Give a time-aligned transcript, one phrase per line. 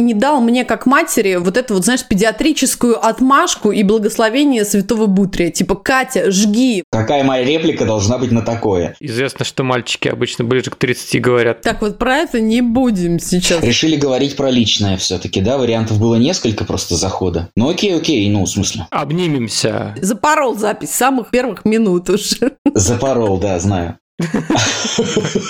[0.00, 5.06] и не дал мне, как матери, вот эту вот, знаешь, педиатрическую отмашку и благословение святого
[5.06, 5.50] Бутрия.
[5.50, 6.82] Типа, Катя, жги.
[6.90, 8.96] Какая моя реплика должна быть на такое?
[8.98, 11.60] Известно, что мальчики обычно ближе к 30 говорят.
[11.60, 13.62] Так вот про это не будем сейчас.
[13.62, 15.58] Решили говорить про личное все-таки, да?
[15.58, 17.50] Вариантов было несколько просто захода.
[17.54, 18.86] Ну окей, окей, ну в смысле.
[18.90, 19.94] Обнимемся.
[20.00, 22.56] Запорол запись с самых первых минут уже.
[22.74, 23.98] Запорол, да, знаю.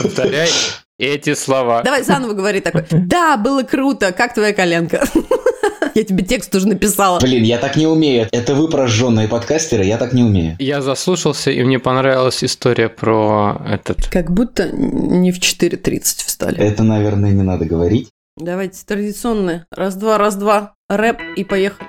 [0.02, 0.48] Повторяй
[1.00, 1.82] эти слова.
[1.82, 2.84] Давай заново говори такой.
[2.90, 4.12] Да, было круто.
[4.12, 5.04] Как твоя коленка?
[5.94, 7.18] Я тебе текст уже написала.
[7.18, 8.28] Блин, я так не умею.
[8.30, 10.56] Это вы прожженные подкастеры, я так не умею.
[10.60, 14.08] Я заслушался, и мне понравилась история про этот...
[14.08, 16.58] Как будто не в 4.30 встали.
[16.58, 18.08] Это, наверное, не надо говорить.
[18.36, 19.66] Давайте традиционное.
[19.72, 20.74] Раз-два, раз-два.
[20.88, 21.88] Рэп и поехали.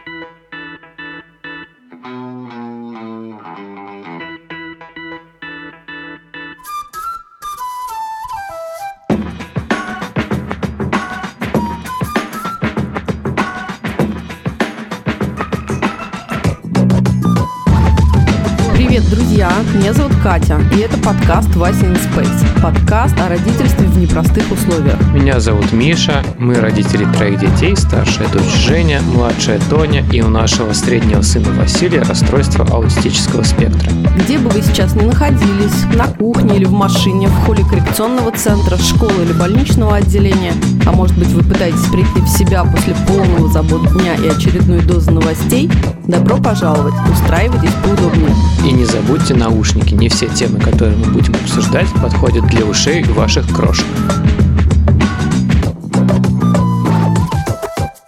[19.81, 22.61] Меня зовут Катя, и это подкаст «Вася in Space».
[22.61, 25.01] Подкаст о родительстве в непростых условиях.
[25.11, 30.73] Меня зовут Миша, мы родители троих детей, старшая дочь Женя, младшая Тоня и у нашего
[30.73, 33.91] среднего сына Василия расстройство аутистического спектра.
[34.23, 38.77] Где бы вы сейчас ни находились, на кухне или в машине, в холле коррекционного центра,
[38.77, 40.53] школы или больничного отделения,
[40.85, 45.09] а может быть вы пытаетесь прийти в себя после полного забот дня и очередной дозы
[45.09, 45.71] новостей,
[46.05, 48.35] добро пожаловать, устраивайтесь поудобнее.
[48.63, 53.47] И не забудьте наушники, не все темы, которые мы будем обсуждать, подходят для ушей ваших
[53.53, 53.85] крошек.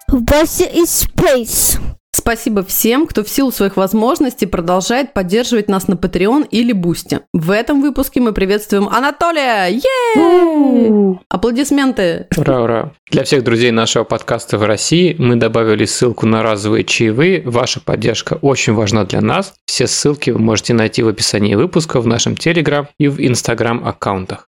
[0.07, 1.92] Вася из Space.
[2.23, 7.19] Спасибо всем, кто в силу своих возможностей продолжает поддерживать нас на Patreon или Бусти.
[7.33, 9.67] В этом выпуске мы приветствуем Анатолия!
[9.67, 11.19] Е!
[11.27, 12.27] Аплодисменты!
[12.37, 12.91] Ура, ура!
[13.11, 17.41] Для всех друзей нашего подкаста в России мы добавили ссылку на разовые чаевые.
[17.41, 19.55] Ваша поддержка очень важна для нас.
[19.65, 24.47] Все ссылки вы можете найти в описании выпуска, в нашем Телеграм и в Инстаграм аккаунтах.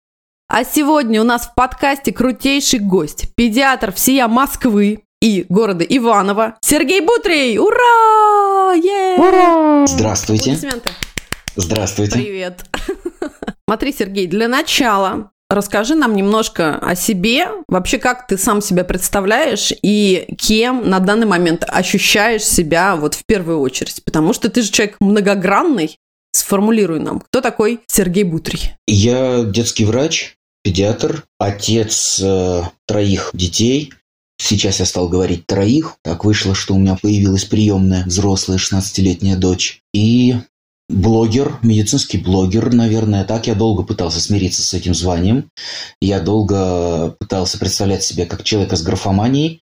[0.47, 7.01] А сегодня у нас в подкасте крутейший гость, педиатр всея Москвы и города Иваново, Сергей
[7.01, 7.57] Бутрей!
[7.57, 8.73] Ура!
[8.75, 9.85] Е!
[9.87, 10.57] Здравствуйте.
[11.55, 12.13] Здравствуйте.
[12.13, 12.65] Привет.
[13.67, 19.73] Смотри, Сергей, для начала расскажи нам немножко о себе, вообще как ты сам себя представляешь
[19.81, 24.71] и кем на данный момент ощущаешь себя вот в первую очередь, потому что ты же
[24.71, 25.97] человек многогранный.
[26.33, 28.75] Сформулируй нам, кто такой Сергей Бутрий?
[28.85, 33.93] Я детский врач, педиатр, отец э, троих детей.
[34.37, 35.97] Сейчас я стал говорить троих.
[36.03, 39.81] Так вышло, что у меня появилась приемная взрослая 16-летняя дочь.
[39.93, 40.35] И
[40.89, 43.23] блогер, медицинский блогер, наверное.
[43.23, 45.49] Так я долго пытался смириться с этим званием.
[46.01, 49.61] Я долго пытался представлять себя как человека с графоманией,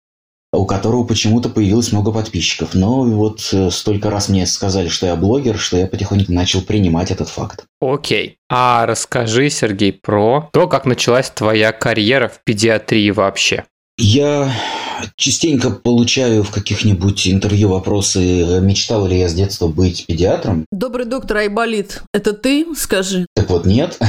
[0.53, 2.75] у которого почему-то появилось много подписчиков.
[2.75, 7.11] Но вот э, столько раз мне сказали, что я блогер, что я потихоньку начал принимать
[7.11, 7.65] этот факт.
[7.81, 8.37] Окей.
[8.51, 13.65] А расскажи, Сергей, про то, как началась твоя карьера в педиатрии вообще.
[13.99, 14.51] Я
[15.17, 20.67] частенько получаю в каких-нибудь интервью вопросы, мечтал ли я с детства быть педиатром.
[20.71, 22.67] Добрый доктор Айболит, это ты?
[22.77, 23.27] Скажи.
[23.35, 23.99] Так вот, нет.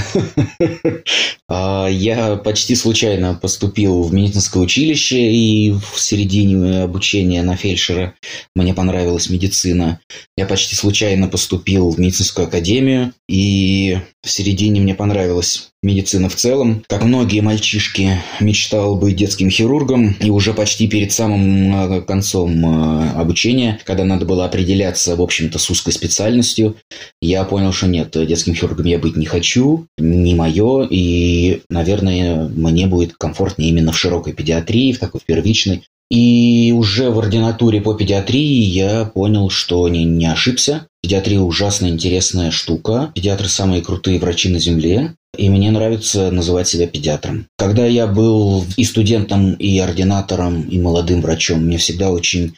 [1.50, 8.16] А, Я почти случайно поступил в медицинское училище, и в середине обучения на фельдшера
[8.56, 10.00] мне понравилась медицина.
[10.38, 16.84] Я почти случайно поступил в медицинскую академию, и в середине мне понравилась медицина в целом.
[16.88, 23.12] Как многие мальчишки, мечтал быть детским хирургом, и уже почти перед самым э, концом э,
[23.12, 26.76] обучения, когда надо было определяться, в общем-то, с узкой специальностью,
[27.22, 32.88] я понял, что нет, детским хирургом я быть не хочу, не мое, и, наверное, мне
[32.88, 35.84] будет комфортнее именно в широкой педиатрии, в такой первичной.
[36.14, 40.86] И уже в ординатуре по педиатрии я понял, что не, не ошибся.
[41.02, 43.12] Педиатрия ужасно интересная штука.
[43.16, 45.16] Педиатры самые крутые врачи на Земле.
[45.36, 47.48] И мне нравится называть себя педиатром.
[47.58, 52.54] Когда я был и студентом, и ординатором, и молодым врачом, мне всегда очень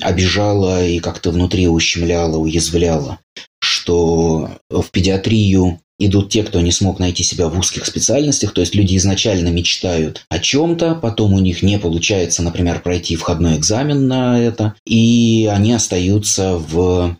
[0.00, 3.20] обижало и как-то внутри ущемляло, уязвляло,
[3.60, 8.74] что в педиатрию идут те, кто не смог найти себя в узких специальностях, то есть
[8.74, 14.40] люди изначально мечтают о чем-то, потом у них не получается, например, пройти входной экзамен на
[14.40, 17.16] это, и они остаются в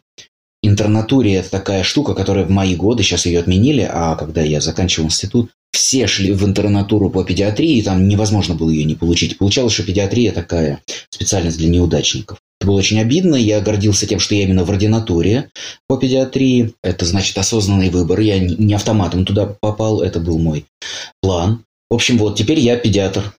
[0.62, 1.34] интернатуре.
[1.34, 5.50] Это такая штука, которая в мои годы, сейчас ее отменили, а когда я заканчивал институт,
[5.72, 9.38] все шли в интернатуру по педиатрии, и там невозможно было ее не получить.
[9.38, 10.80] Получалось, что педиатрия такая
[11.10, 12.38] специальность для неудачников.
[12.68, 15.48] Было очень обидно, я гордился тем, что я именно в ординатуре
[15.86, 16.74] по педиатрии.
[16.82, 20.66] Это значит осознанный выбор, я не автоматом туда попал, это был мой
[21.22, 21.64] план.
[21.88, 23.32] В общем, вот, теперь я педиатр,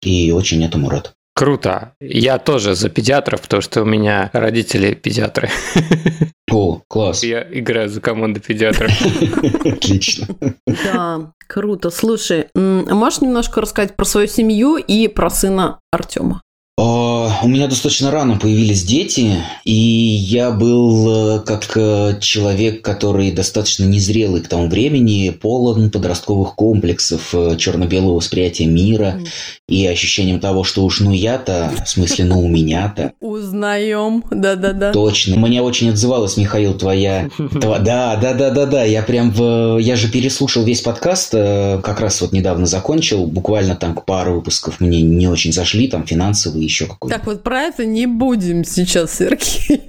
[0.00, 1.12] и очень этому рад.
[1.34, 1.94] Круто.
[2.00, 5.50] Я тоже за педиатров, потому что у меня родители педиатры.
[6.52, 7.24] О, класс.
[7.24, 8.92] Я играю за команду педиатров.
[9.64, 10.28] Отлично.
[10.84, 11.90] Да, круто.
[11.90, 16.42] Слушай, а можешь немножко рассказать про свою семью и про сына Артема?
[16.80, 19.32] А, У меня достаточно рано появились дети,
[19.64, 26.54] и я был э, как э, человек, который достаточно незрелый к тому времени, полон подростковых
[26.54, 29.26] комплексов, э, черно-белого восприятия мира Мгм.
[29.68, 33.10] и ощущением того, что уж ну я-то, в смысле ну у меня-то.
[33.20, 34.92] Узнаем, да-да-да.
[34.92, 35.36] Точно.
[35.36, 37.26] Мне очень отзывалась, Михаил, твоя...
[37.38, 38.84] тва- Да, да, да, да, да.
[38.84, 39.78] Я прям в...
[39.78, 43.26] Я же переслушал весь подкаст, э, как раз вот недавно закончил.
[43.26, 47.16] Буквально там к пару выпусков мне не очень зашли, там финансовые еще какой-то.
[47.16, 49.80] Так вот про это не будем сейчас, Сергей.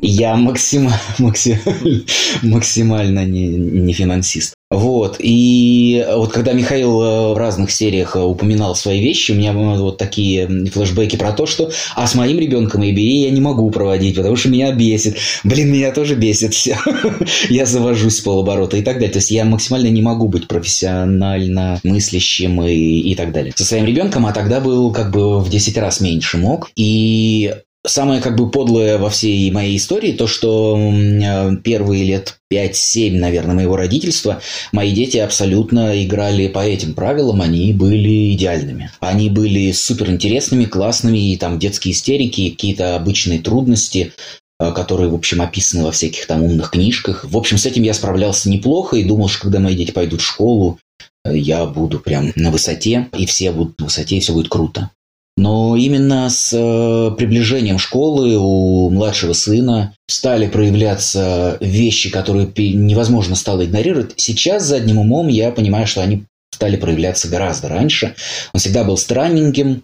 [0.00, 2.04] Я максима- максимально,
[2.42, 4.54] максимально не, не финансист.
[4.70, 9.50] Вот, и вот когда Михаил э, в разных сериях э, упоминал свои вещи, у меня
[9.50, 13.68] э, вот такие флешбеки про то, что а с моим ребенком ABA я не могу
[13.72, 15.16] проводить, потому что меня бесит.
[15.42, 16.78] Блин, меня тоже бесит все.
[17.48, 19.10] Я завожусь с полоборота и так далее.
[19.10, 23.52] То есть я максимально не могу быть профессионально мыслящим и, и так далее.
[23.56, 26.70] Со своим ребенком, а тогда был как бы в 10 раз меньше мог.
[26.76, 27.52] И
[27.86, 33.54] Самое как бы подлое во всей моей истории то, что э, первые лет 5-7, наверное,
[33.54, 38.90] моего родительства мои дети абсолютно играли по этим правилам, они были идеальными.
[39.00, 44.12] Они были суперинтересными, классными, и там детские истерики, какие-то обычные трудности,
[44.58, 47.24] э, которые, в общем, описаны во всяких там умных книжках.
[47.24, 50.26] В общем, с этим я справлялся неплохо и думал, что когда мои дети пойдут в
[50.26, 50.78] школу,
[51.24, 54.90] э, я буду прям на высоте, и все будут на высоте, и все будет круто.
[55.40, 63.64] Но именно с э, приближением школы у младшего сына стали проявляться вещи, которые невозможно стало
[63.64, 64.12] игнорировать.
[64.18, 68.14] Сейчас задним умом я понимаю, что они стали проявляться гораздо раньше.
[68.52, 69.82] Он всегда был странненьким,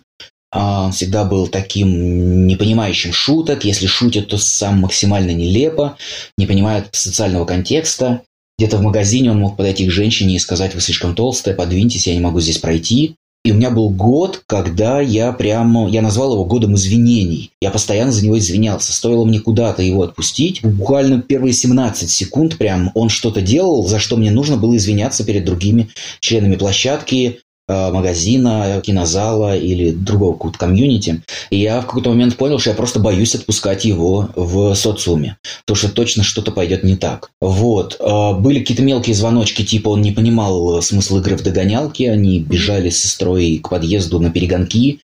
[0.53, 3.65] а, он всегда был таким не понимающим шуток.
[3.65, 5.97] Если шутит, то сам максимально нелепо,
[6.37, 8.21] не понимает социального контекста.
[8.59, 12.13] Где-то в магазине он мог подойти к женщине и сказать, вы слишком толстая, подвиньтесь, я
[12.13, 13.17] не могу здесь пройти.
[13.47, 17.53] И у меня был год, когда я прямо, я назвал его годом извинений.
[17.61, 18.93] Я постоянно за него извинялся.
[18.93, 20.65] Стоило мне куда-то его отпустить.
[20.65, 25.45] Буквально первые 17 секунд прям он что-то делал, за что мне нужно было извиняться перед
[25.45, 31.23] другими членами площадки, магазина, кинозала или другого какого-то комьюнити.
[31.51, 35.37] И я в какой-то момент понял, что я просто боюсь отпускать его в социуме.
[35.65, 37.31] Потому что точно что-то пойдет не так.
[37.41, 37.97] Вот.
[38.01, 42.41] Э, Были какие-то мелкие звоночки, типа он не понимал э, смысл игры в догонялки, они
[42.41, 45.01] бежали с сестрой к подъезду на перегонки.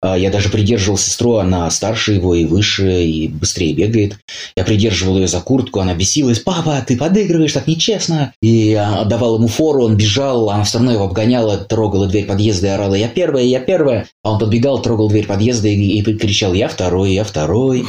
[0.00, 4.18] А, Я даже придерживал сестру, она старше его и выше, и быстрее бегает.
[4.56, 6.38] Я придерживал ее за куртку, она бесилась.
[6.38, 10.92] «Папа, ты подыгрываешь, так нечестно!» И я отдавал ему фору, он бежал, она все равно
[10.92, 15.08] его обгоняла, трогала дверь подъезда и орала «Я первая, я первая!» А он подбегал, трогал
[15.08, 17.84] дверь подъезда и, и кричал «Я второй, я второй!»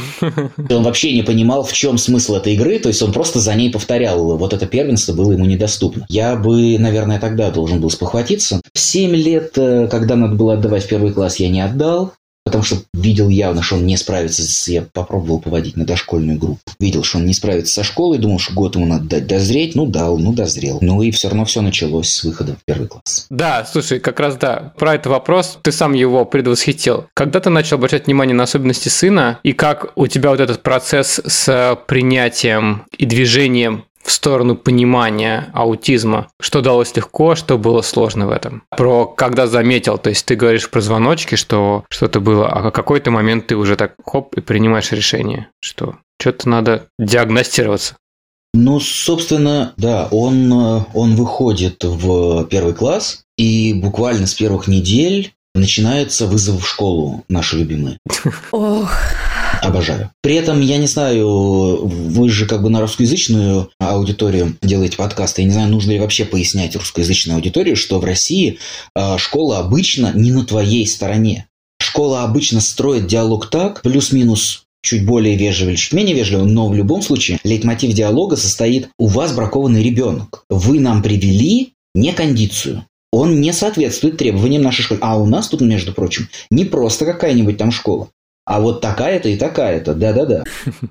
[0.68, 3.54] И Он вообще не понимал, в чем смысл этой игры, то есть он просто за
[3.54, 4.36] ней повторял.
[4.36, 6.06] Вот это первенство было ему недоступно.
[6.08, 8.60] Я бы, наверное, тогда должен был спохватиться.
[8.74, 12.09] В 7 лет, э, когда надо было отдавать в первый класс, я не отдал.
[12.44, 14.42] Потому что видел явно, что он не справится.
[14.70, 16.60] Я попробовал поводить на дошкольную группу.
[16.78, 19.74] Видел, что он не справится со школой, думал, что год ему надо дать дозреть.
[19.74, 20.78] Ну, дал, ну, дозрел.
[20.80, 23.26] Ну, и все равно все началось с выхода в первый класс.
[23.30, 27.06] Да, слушай, как раз да, про этот вопрос, ты сам его предвосхитил.
[27.14, 31.20] Когда ты начал обращать внимание на особенности сына, и как у тебя вот этот процесс
[31.26, 36.28] с принятием и движением в сторону понимания аутизма.
[36.40, 38.64] Что далось легко, что было сложно в этом.
[38.76, 43.12] Про когда заметил, то есть ты говоришь про звоночки, что что-то было, а в какой-то
[43.12, 47.94] момент ты уже так хоп и принимаешь решение, что что-то надо диагностироваться.
[48.52, 55.32] Ну, собственно, да, он, э, он выходит в первый класс, и буквально с первых недель
[55.54, 57.98] начинается вызов в школу, наши любимые.
[58.50, 58.90] Ох,
[59.62, 60.10] Обожаю.
[60.22, 65.42] При этом, я не знаю, вы же как бы на русскоязычную аудиторию делаете подкасты.
[65.42, 68.58] Я не знаю, нужно ли вообще пояснять русскоязычной аудитории, что в России
[68.94, 71.46] э, школа обычно не на твоей стороне.
[71.80, 76.74] Школа обычно строит диалог так, плюс-минус чуть более вежливо или чуть менее вежливо, но в
[76.74, 80.44] любом случае лейтмотив диалога состоит «У вас бракованный ребенок.
[80.48, 82.86] Вы нам привели не кондицию.
[83.12, 85.00] Он не соответствует требованиям нашей школы.
[85.02, 88.08] А у нас тут, между прочим, не просто какая-нибудь там школа.
[88.46, 90.42] А вот такая-то и такая-то, да-да-да.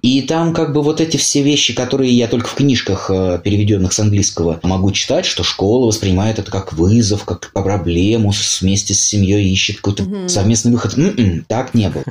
[0.01, 3.91] И там как бы вот эти все вещи, которые я только в книжках, э, переведенных
[3.91, 9.51] с английского, могу читать, что школа воспринимает это как вызов, как проблему, вместе с семьей
[9.51, 10.29] ищет какой-то угу.
[10.29, 10.97] совместный выход.
[10.97, 12.03] М-м, так не было.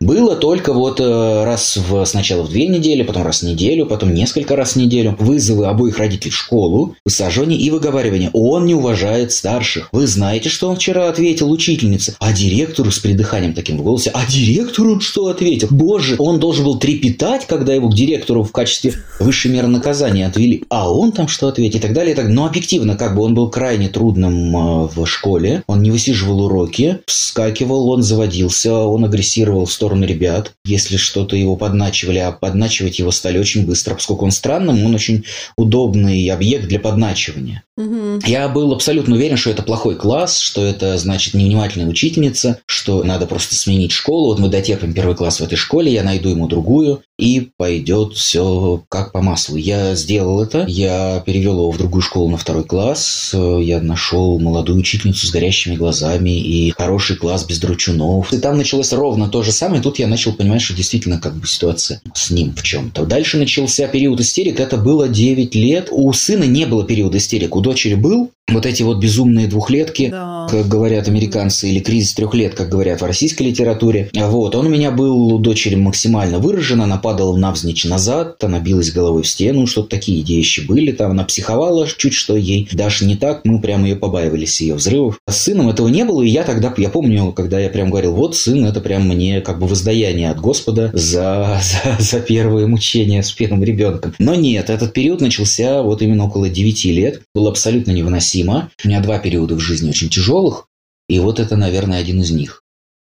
[0.00, 4.12] Было только вот э, раз в, сначала в две недели, потом раз в неделю, потом
[4.12, 8.30] несколько раз в неделю вызовы обоих родителей в школу, высаживание и выговаривание.
[8.34, 9.88] Он не уважает старших.
[9.92, 12.14] Вы знаете, что он вчера ответил учительнице?
[12.18, 15.68] А директору с придыханием таким в голосе, а директору директору что ответил?
[15.70, 20.64] Боже, он должен был трепетать, когда его к директору в качестве высшей меры наказания отвели.
[20.70, 21.78] А он там что ответил?
[21.78, 22.12] И так далее.
[22.12, 22.28] И так.
[22.28, 25.62] Но объективно, как бы он был крайне трудным э, в школе.
[25.66, 30.52] Он не высиживал уроки, вскакивал, он заводился, он агрессировал в сторону ребят.
[30.64, 35.24] Если что-то его подначивали, а подначивать его стали очень быстро, поскольку он странным, он очень
[35.56, 37.62] удобный объект для подначивания.
[37.76, 38.20] Угу.
[38.26, 43.26] Я был абсолютно уверен, что это плохой класс, что это значит невнимательная учительница, что надо
[43.26, 44.26] просто сменить школу.
[44.26, 48.82] Вот мы дотерпим первый класс в этой школе, я найду ему другую, и пойдет все
[48.88, 49.56] как по маслу.
[49.56, 54.78] Я сделал это, я перевел его в другую школу на второй класс, я нашел молодую
[54.78, 58.32] учительницу с горящими глазами и хороший класс без дручунов.
[58.32, 61.46] И там началось ровно то же самое, тут я начал понимать, что действительно как бы
[61.46, 63.04] ситуация с ним в чем-то.
[63.04, 65.88] Дальше начался период истерик, это было 9 лет.
[65.90, 70.46] У сына не было периода истерик, дочери был, вот эти вот безумные двухлетки, да.
[70.50, 74.10] как говорят американцы, или кризис трех лет, как говорят в российской литературе.
[74.12, 78.92] Вот, он у меня был у дочери максимально выражен, она падала навзничь назад, она билась
[78.92, 83.16] головой в стену, что-то такие вещи были, там она психовала чуть что ей даже не
[83.16, 85.18] так, мы прямо ее побаивались, ее взрывов.
[85.26, 88.14] А с сыном этого не было, и я тогда, я помню, когда я прям говорил,
[88.14, 93.22] вот сын, это прям мне как бы воздаяние от Господа за, за, за первые мучения
[93.22, 94.14] с первым ребенком.
[94.18, 98.70] Но нет, этот период начался вот именно около 9 лет, был абсолютно невыносим невыносимо.
[98.84, 100.68] У меня два периода в жизни очень тяжелых,
[101.08, 102.61] и вот это, наверное, один из них.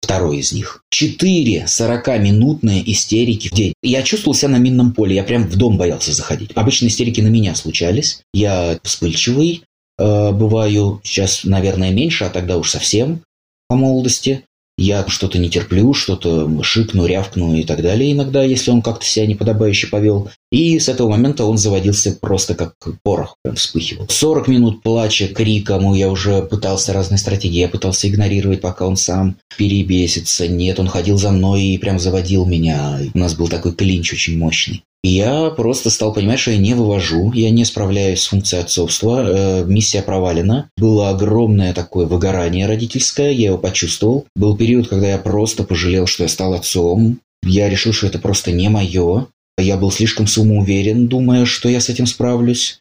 [0.04, 0.82] Второй из них.
[0.90, 3.72] Четыре 40-минутные истерики в день.
[3.82, 5.16] Я чувствовал себя на минном поле.
[5.16, 6.50] Я прям в дом боялся заходить.
[6.54, 8.20] Обычно истерики на меня случались.
[8.34, 9.62] Я вспыльчивый,
[9.98, 13.22] э, бываю сейчас, наверное, меньше, а тогда уж совсем
[13.66, 14.44] по молодости
[14.76, 19.26] я что-то не терплю, что-то шикну, рявкну и так далее иногда, если он как-то себя
[19.26, 20.30] неподобающе повел.
[20.50, 24.06] И с этого момента он заводился просто как порох, прям вспыхивал.
[24.08, 29.36] 40 минут плача, криком, я уже пытался разные стратегии, я пытался игнорировать, пока он сам
[29.56, 30.48] перебесится.
[30.48, 33.00] Нет, он ходил за мной и прям заводил меня.
[33.14, 37.30] У нас был такой клинч очень мощный я просто стал понимать, что я не вывожу,
[37.32, 40.70] я не справляюсь с функцией отцовства, э, миссия провалена.
[40.78, 44.24] Было огромное такое выгорание родительское, я его почувствовал.
[44.34, 47.18] Был период, когда я просто пожалел, что я стал отцом.
[47.42, 49.26] Я решил, что это просто не мое.
[49.58, 52.80] Я был слишком самоуверен, думая, что я с этим справлюсь.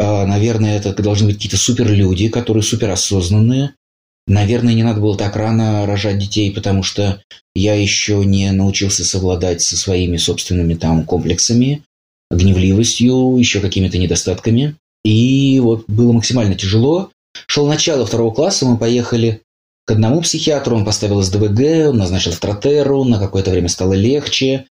[0.00, 3.74] А, наверное, это должны быть какие-то суперлюди, которые суперосознанные.
[4.26, 7.20] Наверное, не надо было так рано рожать детей, потому что
[7.54, 11.82] я еще не научился совладать со своими собственными там комплексами,
[12.30, 14.76] гневливостью, еще какими-то недостатками.
[15.04, 17.10] И вот было максимально тяжело.
[17.46, 19.42] Шел начало второго класса, мы поехали
[19.84, 24.66] к одному психиатру, он поставил СДВГ, он назначил стротеру, на какое-то время стало легче,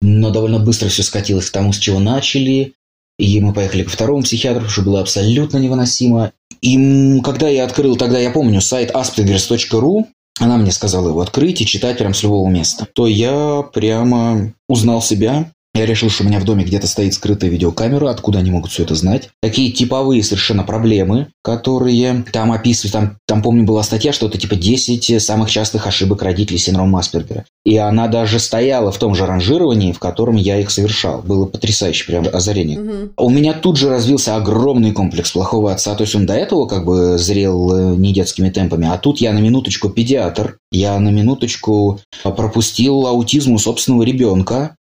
[0.00, 2.72] но довольно быстро все скатилось к тому, с чего начали.
[3.18, 6.32] И мы поехали к второму психиатру, что было абсолютно невыносимо.
[6.60, 10.06] И когда я открыл, тогда я помню, сайт aspergers.ru,
[10.40, 12.86] она мне сказала его открыть и читать прям с любого места.
[12.92, 17.50] То я прямо узнал себя, я решил, что у меня в доме где-то стоит скрытая
[17.50, 19.30] видеокамера, откуда они могут все это знать.
[19.42, 22.92] Такие типовые совершенно проблемы, которые там описывают.
[22.92, 27.44] Там, там помню, была статья, что это типа 10 самых частых ошибок родителей синдрома Аспергера.
[27.64, 31.22] И она даже стояла в том же ранжировании, в котором я их совершал.
[31.22, 32.78] Было потрясающее прям озарение.
[32.78, 33.12] Угу.
[33.16, 35.94] У меня тут же развился огромный комплекс плохого отца.
[35.96, 38.86] То есть он до этого как бы зрел э, не детскими темпами.
[38.88, 40.58] А тут я на минуточку педиатр.
[40.70, 44.76] Я на минуточку пропустил аутизм у собственного ребенка.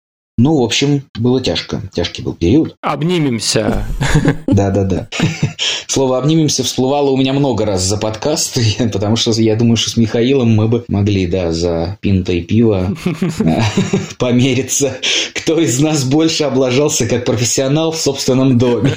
[0.42, 1.82] Ну, в общем, было тяжко.
[1.92, 2.74] Тяжкий был период.
[2.80, 3.84] Обнимемся.
[4.46, 5.08] Да-да-да.
[5.86, 8.58] Слово «обнимемся» всплывало у меня много раз за подкаст,
[8.92, 12.96] потому что я думаю, что с Михаилом мы бы могли, да, за пинтой пива
[13.40, 13.60] э,
[14.18, 14.96] помериться,
[15.34, 18.92] кто из нас больше облажался как профессионал в собственном доме.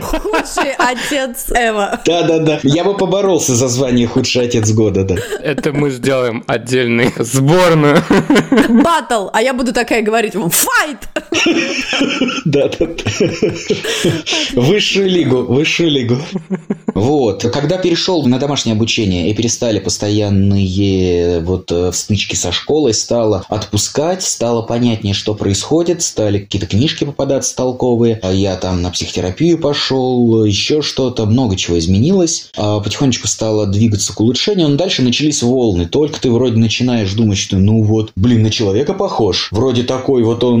[0.00, 2.00] Худший отец Эва.
[2.06, 2.60] Да-да-да.
[2.62, 5.16] Я бы поборолся за звание худший отец года, да.
[5.42, 8.02] Это мы сделаем отдельный сборную.
[8.70, 9.28] Батл.
[9.34, 10.77] А я буду такая говорить, фак!
[10.78, 11.08] Файт!
[12.44, 12.86] Да, да.
[14.54, 16.16] Высшую лигу, высшую лигу.
[16.94, 17.42] Вот.
[17.52, 24.22] Когда перешел на домашнее обучение и перестали постоянные вот э, стычки со школой, стало отпускать,
[24.22, 28.18] стало понятнее, что происходит, стали какие-то книжки попадаться толковые.
[28.22, 32.50] А Я там на психотерапию пошел, еще что-то, много чего изменилось.
[32.56, 35.86] А Потихонечку стало двигаться к улучшению, но дальше начались волны.
[35.86, 39.48] Только ты вроде начинаешь думать, что ну вот, блин, на человека похож.
[39.50, 40.57] Вроде такой вот он...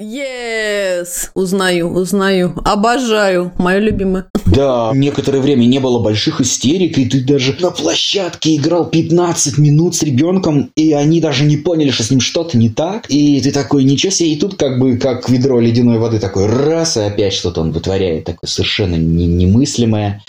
[0.00, 1.30] Yes!
[1.34, 2.54] Узнаю, узнаю.
[2.64, 3.52] Обожаю.
[3.58, 4.26] Мое любимое.
[4.46, 9.94] Да, некоторое время не было больших истерик, и ты даже на площадке играл 15 минут
[9.94, 13.04] с ребенком, и они даже не поняли, что с ним что-то не так.
[13.08, 16.96] И ты такой, ничего себе, и тут как бы как ведро ледяной воды такой раз,
[16.96, 20.22] и опять что-то он вытворяет, такое совершенно не- немыслимое.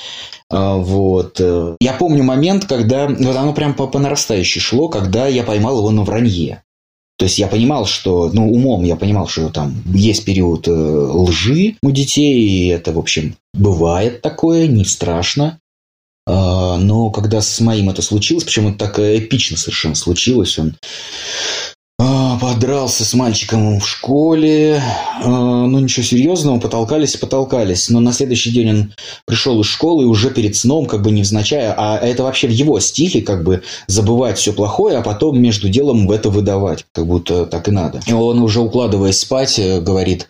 [0.51, 1.35] А, Вот.
[1.39, 1.75] э.
[1.79, 5.91] Я помню момент, когда вот оно прям по, по нарастающей шло, когда я поймал его
[5.91, 6.63] на вранье.
[7.19, 11.75] То есть я понимал, что, ну, умом я понимал, что там есть период э, лжи
[11.83, 15.59] у детей, и это, в общем, бывает такое, не страшно.
[16.25, 20.75] А, но когда с моим это случилось, причем это так эпично совершенно случилось, он
[22.39, 24.81] подрался с мальчиком в школе,
[25.23, 27.89] а, ну ничего серьезного, потолкались потолкались.
[27.89, 28.93] Но на следующий день он
[29.25, 33.21] пришел из школы уже перед сном, как бы невзначай, а это вообще в его стиле,
[33.21, 37.67] как бы забывать все плохое, а потом между делом в это выдавать, как будто так
[37.67, 38.01] и надо.
[38.05, 40.29] И он уже укладываясь спать, э, говорит,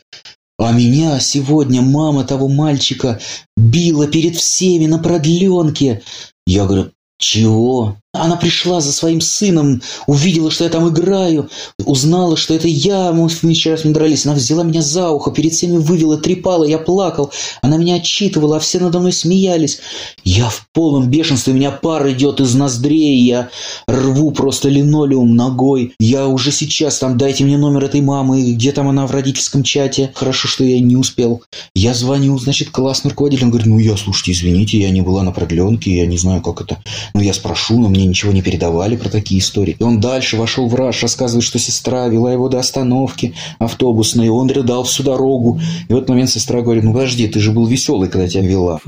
[0.58, 3.20] а меня сегодня мама того мальчика
[3.56, 6.02] била перед всеми на продленке.
[6.46, 7.98] Я говорю, чего?
[8.12, 11.48] Она пришла за своим сыном, увидела, что я там играю,
[11.86, 14.26] узнала, что это я, мы вчера с ним дрались.
[14.26, 17.32] Она взяла меня за ухо, перед всеми вывела, трепала, я плакал.
[17.62, 19.80] Она меня отчитывала, а все надо мной смеялись.
[20.24, 23.50] Я в полном бешенстве, у меня пар идет из ноздрей, я
[23.88, 25.94] рву просто линолеум ногой.
[26.00, 30.10] Я уже сейчас там, дайте мне номер этой мамы, где там она в родительском чате.
[30.16, 31.44] Хорошо, что я не успел.
[31.76, 33.44] Я звоню, значит, классный руководитель.
[33.44, 36.62] Он говорит, ну я, слушайте, извините, я не была на продленке, я не знаю, как
[36.62, 36.82] это.
[37.14, 39.76] Ну я спрошу, но мне ничего не передавали про такие истории.
[39.80, 44.30] И он дальше вошел в раж, рассказывает, что сестра вела его до остановки автобусной, и
[44.30, 45.60] он рыдал всю дорогу.
[45.88, 48.80] И в этот момент сестра говорит, ну подожди, ты же был веселый, когда тебя вела.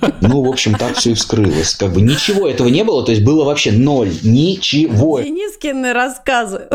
[0.20, 1.74] Ну, в общем, так все и вскрылось.
[1.74, 4.12] Как бы ничего этого не было, то есть было вообще ноль.
[4.22, 5.20] Ничего.
[5.20, 6.68] Денискины рассказы.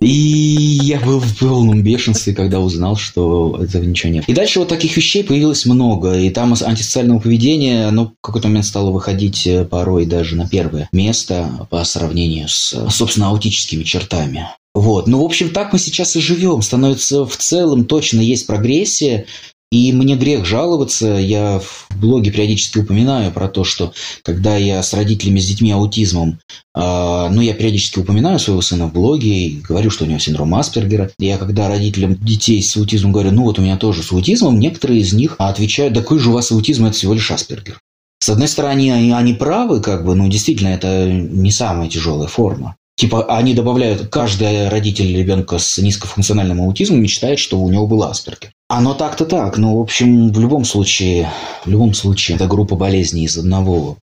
[0.00, 4.24] И я был в полном бешенстве, когда узнал, что этого ничего нет.
[4.26, 6.18] И дальше вот таких вещей появилось много.
[6.18, 10.88] И там антисоциального поведения, оно в какой-то момент стало выходить э, порой даже на первое
[10.92, 14.48] место по сравнению с, собственно, аутическими чертами.
[14.74, 15.08] Вот.
[15.08, 16.62] Ну, в общем, так мы сейчас и живем.
[16.62, 19.26] Становится в целом точно есть прогрессия.
[19.72, 23.92] И мне грех жаловаться, я в блоге периодически упоминаю про то, что
[24.24, 26.40] когда я с родителями с детьми аутизмом,
[26.74, 30.56] а, ну, я периодически упоминаю своего сына в блоге и говорю, что у него синдром
[30.56, 31.12] Аспергера.
[31.20, 35.00] Я когда родителям детей с аутизмом говорю, ну, вот у меня тоже с аутизмом, некоторые
[35.00, 37.78] из них отвечают, да какой же у вас аутизм, это всего лишь Аспергер.
[38.18, 42.74] С одной стороны, они, они правы, как бы, ну, действительно, это не самая тяжелая форма.
[42.96, 48.50] Типа, они добавляют, каждый родитель ребенка с низкофункциональным аутизмом мечтает, что у него был Аспергер.
[48.72, 51.28] Оно так-то так, но, в общем, в любом случае,
[51.64, 53.96] в любом случае, это группа болезней из одного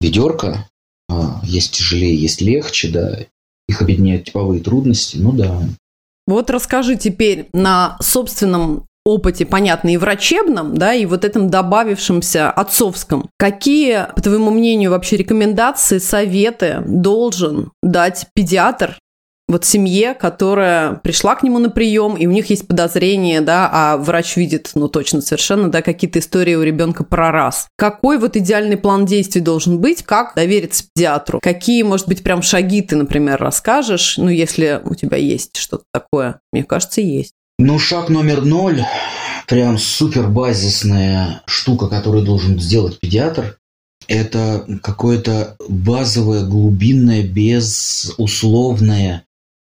[0.00, 0.68] ведерка.
[1.08, 3.18] А, Есть тяжелее, есть легче, да.
[3.68, 5.60] Их объединяют типовые трудности, ну да.
[6.26, 13.30] Вот расскажи теперь на собственном опыте, понятно, и врачебном, да, и вот этом добавившемся отцовском.
[13.38, 18.98] Какие, по твоему мнению, вообще рекомендации, советы должен дать педиатр
[19.48, 23.96] вот семье, которая пришла к нему на прием, и у них есть подозрение, да, а
[23.96, 27.68] врач видит, ну точно совершенно, да, какие-то истории у ребенка про раз.
[27.76, 31.38] Какой вот идеальный план действий должен быть, как довериться педиатру?
[31.40, 36.40] Какие, может быть, прям шаги ты, например, расскажешь, ну если у тебя есть что-то такое?
[36.52, 37.32] Мне кажется, есть.
[37.58, 38.82] Ну, шаг номер ноль,
[39.46, 43.56] прям супер базисная штука, которую должен сделать педиатр,
[44.08, 49.25] это какое-то базовое, глубинное, безусловное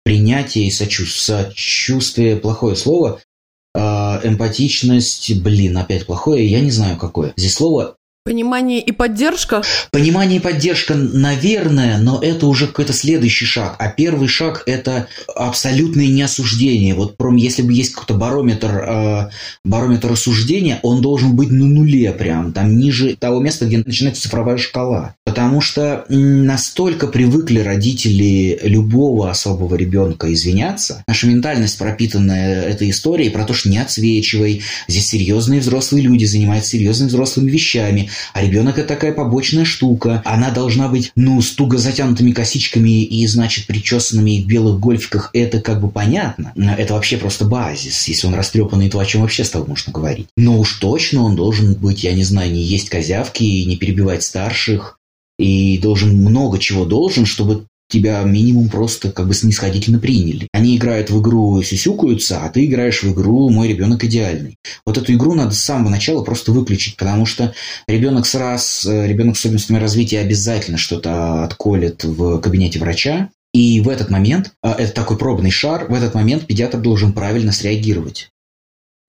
[0.09, 1.43] принятие и сочувствие.
[1.43, 3.21] Сочувствие– плохое слово.
[3.75, 7.33] А, эмпатичность, блин, опять плохое, я не знаю какое.
[7.37, 7.95] Здесь слово
[8.29, 9.63] Понимание и поддержка?
[9.89, 13.75] Понимание и поддержка, наверное, но это уже какой-то следующий шаг.
[13.79, 16.93] А первый шаг– это абсолютное неосуждение.
[16.93, 19.29] Вот если бы есть какой-то барометр, э,
[19.65, 24.57] барометр осуждения, он должен быть на нуле прям, там ниже того места, где начинается цифровая
[24.57, 25.15] шкала.
[25.25, 31.03] Потому что настолько привыкли родители любого особого ребенка извиняться.
[31.07, 36.69] Наша ментальность, пропитанная этой историей про то, что не отсвечивай, здесь серьезные взрослые люди занимаются
[36.69, 38.11] серьезными взрослыми вещами.
[38.33, 40.21] А ребенок это такая побочная штука.
[40.25, 45.29] Она должна быть, ну, с туго затянутыми косичками и, значит, причесанными в белых гольфиках.
[45.33, 46.53] Это как бы понятно.
[46.77, 48.07] Это вообще просто базис.
[48.07, 50.27] Если он растрепанный, то о чем вообще с тобой можно говорить?
[50.37, 54.99] Но уж точно он должен быть, я не знаю, не есть козявки, не перебивать старших,
[55.37, 60.47] и должен много чего должен, чтобы тебя минимум просто как бы снисходительно приняли.
[60.53, 64.55] Они играют в игру сюсюкаются, а ты играешь в игру «Мой ребенок идеальный».
[64.85, 67.53] Вот эту игру надо с самого начала просто выключить, потому что
[67.87, 73.81] ребенок с раз, э, ребенок с особенностями развития обязательно что-то отколет в кабинете врача, и
[73.81, 78.29] в этот момент, э, это такой пробный шар, в этот момент педиатр должен правильно среагировать.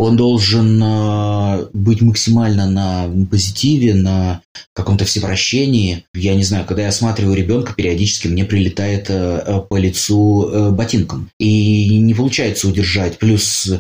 [0.00, 4.40] Он должен э, быть максимально на позитиве, на
[4.72, 6.06] каком-то всепрощении.
[6.14, 11.28] Я не знаю, когда я осматриваю ребенка, периодически мне прилетает э, по лицу э, ботинком.
[11.38, 13.18] И не получается удержать.
[13.18, 13.70] Плюс,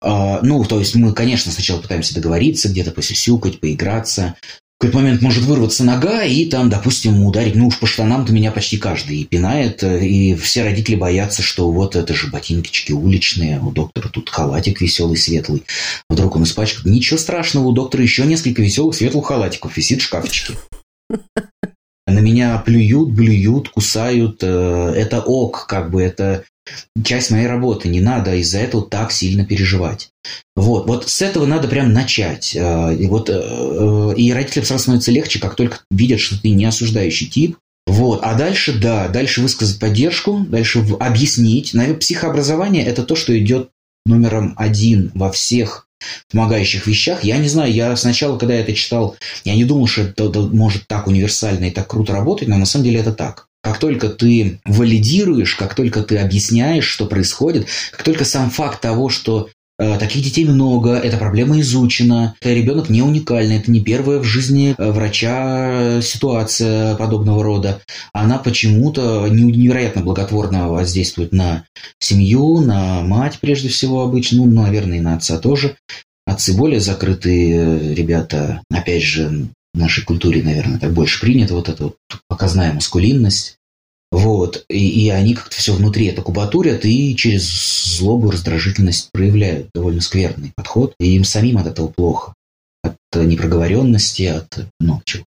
[0.00, 4.36] ну, то есть мы, конечно, сначала пытаемся договориться, где-то посюсюкать, поиграться
[4.78, 8.76] какой-то момент может вырваться нога и там, допустим, ударить, ну уж по штанам-то меня почти
[8.76, 14.28] каждый пинает, и все родители боятся, что вот это же ботинки уличные, у доктора тут
[14.28, 15.62] халатик веселый, светлый,
[16.08, 16.86] вдруг он испачкает.
[16.86, 20.54] Ничего страшного, у доктора еще несколько веселых светлых халатиков висит в шкафчике.
[22.14, 24.38] На меня плюют, блюют, кусают.
[24.42, 26.44] Э, это ок, как бы это
[27.04, 27.88] часть моей работы.
[27.88, 30.10] Не надо из-за этого так сильно переживать.
[30.54, 32.54] Вот, вот с этого надо прям начать.
[32.54, 36.64] Э, и, вот, э, и родителям сразу становится легче, как только видят, что ты не
[36.64, 37.56] осуждающий тип.
[37.86, 38.20] Вот.
[38.22, 41.74] А дальше, да, дальше высказать поддержку, дальше объяснить.
[41.74, 43.70] Наверное, психообразование– это то, что идет
[44.06, 45.88] номером один во всех
[46.30, 47.24] помогающих вещах.
[47.24, 50.86] Я не знаю, я сначала, когда я это читал, я не думал, что это может
[50.86, 53.48] так универсально и так круто работать, но на самом деле это так.
[53.62, 59.08] Как только ты валидируешь, как только ты объясняешь, что происходит, как только сам факт того,
[59.08, 64.24] что Таких детей много, эта проблема изучена, это ребенок не уникальный, это не первая в
[64.24, 67.80] жизни э, врача ситуация подобного рода.
[68.12, 71.64] Она почему-то невероятно благотворно воздействует на
[71.98, 75.76] семью, на мать прежде всего обычно, ну, наверное, и на отца тоже.
[76.24, 81.68] Отцы более закрытые э, ребята, опять же, в нашей культуре, наверное, так больше принято, вот
[81.68, 81.96] эта вот
[82.28, 83.56] показная маскулинность.
[84.14, 84.64] Вот.
[84.68, 90.52] И, и они как-то все внутри это кубатурят и через злобу, раздражительность проявляют довольно скверный
[90.54, 90.94] подход.
[91.00, 92.32] И им самим от этого плохо.
[92.84, 95.24] От непроговоренности, от много чего.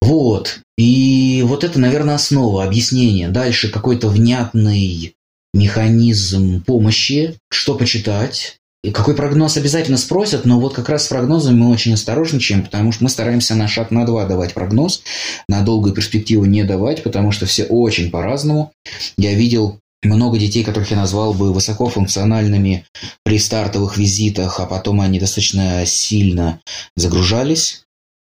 [0.00, 0.60] Вот.
[0.78, 3.28] И вот это, наверное, основа объяснения.
[3.28, 5.16] Дальше какой-то внятный
[5.52, 11.56] механизм помощи, что почитать, и какой прогноз обязательно спросят, но вот как раз с прогнозами
[11.56, 15.02] мы очень осторожничаем, потому что мы стараемся на шаг на два давать прогноз,
[15.48, 18.70] на долгую перспективу не давать, потому что все очень по-разному.
[19.18, 22.86] Я видел много детей, которых я назвал бы высокофункциональными
[23.24, 26.60] при стартовых визитах, а потом они достаточно сильно
[26.94, 27.86] загружались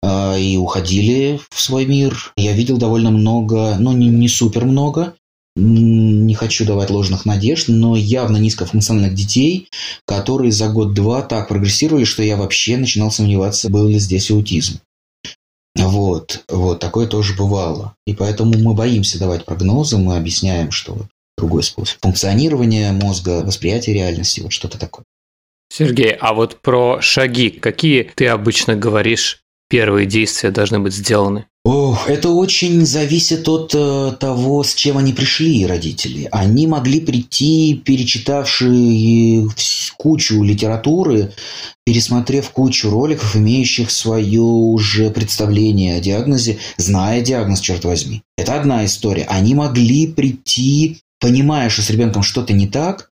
[0.03, 2.31] э, и уходили в свой мир.
[2.37, 5.15] Я видел довольно много, ну не, не супер много,
[5.55, 9.69] не хочу давать ложных надежд, но явно низкофункциональных детей,
[10.05, 14.79] которые за год-два так прогрессировали, что я вообще начинал сомневаться, был ли здесь аутизм.
[15.75, 17.95] Вот, вот, такое тоже бывало.
[18.05, 24.41] И поэтому мы боимся давать прогнозы, мы объясняем, что другой способ функционирования мозга, восприятия реальности,
[24.41, 25.05] вот что-то такое.
[25.69, 31.47] Сергей, а вот про шаги, какие ты обычно говоришь, первые действия должны быть сделаны?
[31.65, 36.27] Ох, это очень зависит от э, того, с чем они пришли, родители.
[36.29, 39.47] Они могли прийти, перечитавшие
[39.95, 41.31] кучу литературы,
[41.85, 48.23] пересмотрев кучу роликов, имеющих свое уже представление о диагнозе, зная диагноз, черт возьми.
[48.37, 49.23] Это одна история.
[49.29, 53.09] Они могли прийти, понимая, что с ребенком что-то не так,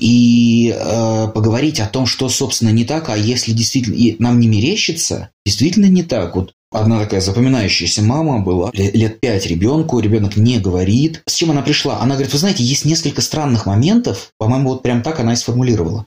[0.00, 5.28] и э, поговорить о том, что, собственно, не так, а если действительно нам не мерещится,
[5.44, 6.34] действительно не так.
[6.36, 11.22] Вот Одна такая запоминающаяся мама была, лет пять ребенку, ребенок не говорит.
[11.26, 12.00] С чем она пришла?
[12.00, 16.06] Она говорит, вы знаете, есть несколько странных моментов, по-моему, вот прям так она и сформулировала,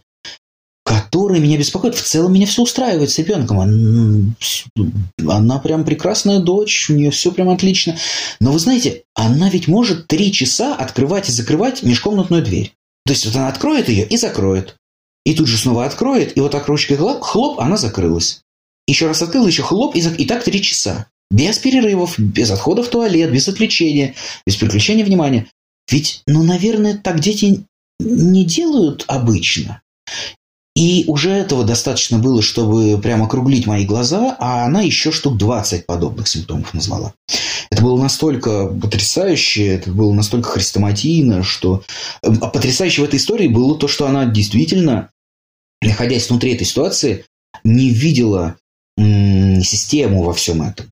[0.84, 1.94] которые меня беспокоят.
[1.94, 3.60] В целом меня все устраивает с ребенком.
[3.60, 4.34] Она,
[5.28, 7.98] она прям прекрасная дочь, у нее все прям отлично.
[8.40, 12.74] Но вы знаете, она ведь может три часа открывать и закрывать межкомнатную дверь.
[13.06, 14.78] То есть вот она откроет ее и закроет.
[15.26, 18.42] И тут же снова откроет, и вот так ручкой хлоп, хлоп она закрылась.
[18.88, 21.08] Еще раз открыл, еще хлоп, и, и так три часа.
[21.32, 25.48] Без перерывов, без отхода в туалет, без отвлечения, без переключения внимания.
[25.90, 27.66] Ведь, ну, наверное, так дети
[28.00, 29.82] не делают обычно.
[30.76, 35.86] И уже этого достаточно было, чтобы прямо округлить мои глаза, а она еще штук 20
[35.86, 37.14] подобных симптомов назвала.
[37.72, 41.84] Это было настолько потрясающе, это было настолько хрестоматийно, что...
[42.22, 45.12] А потрясающе в этой истории было то, что она действительно,
[45.82, 47.24] находясь внутри этой ситуации,
[47.64, 48.58] не видела
[48.98, 50.88] систему во всем этом.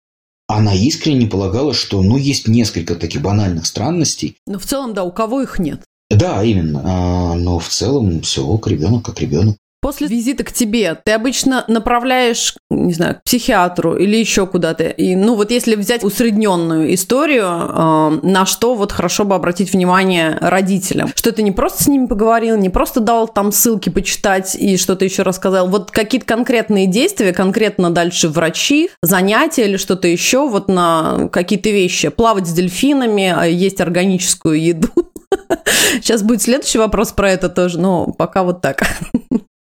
[0.47, 4.37] Она искренне полагала, что ну, есть несколько таких банальных странностей.
[4.45, 5.81] Но в целом, да, у кого их нет?
[6.09, 6.81] Да, именно.
[6.83, 9.57] А, но в целом все, ребенок как ребенок.
[9.83, 14.85] После визита к тебе ты обычно направляешь, не знаю, к психиатру или еще куда-то.
[14.85, 20.37] И, ну, вот если взять усредненную историю, э, на что вот хорошо бы обратить внимание
[20.39, 21.11] родителям.
[21.13, 25.03] Что ты не просто с ними поговорил, не просто дал там ссылки почитать и что-то
[25.03, 25.67] еще рассказал.
[25.67, 32.07] Вот какие-то конкретные действия, конкретно дальше врачи, занятия или что-то еще, вот на какие-то вещи.
[32.07, 34.87] Плавать с дельфинами, а есть органическую еду.
[35.95, 38.83] Сейчас будет следующий вопрос про это тоже, но пока вот так.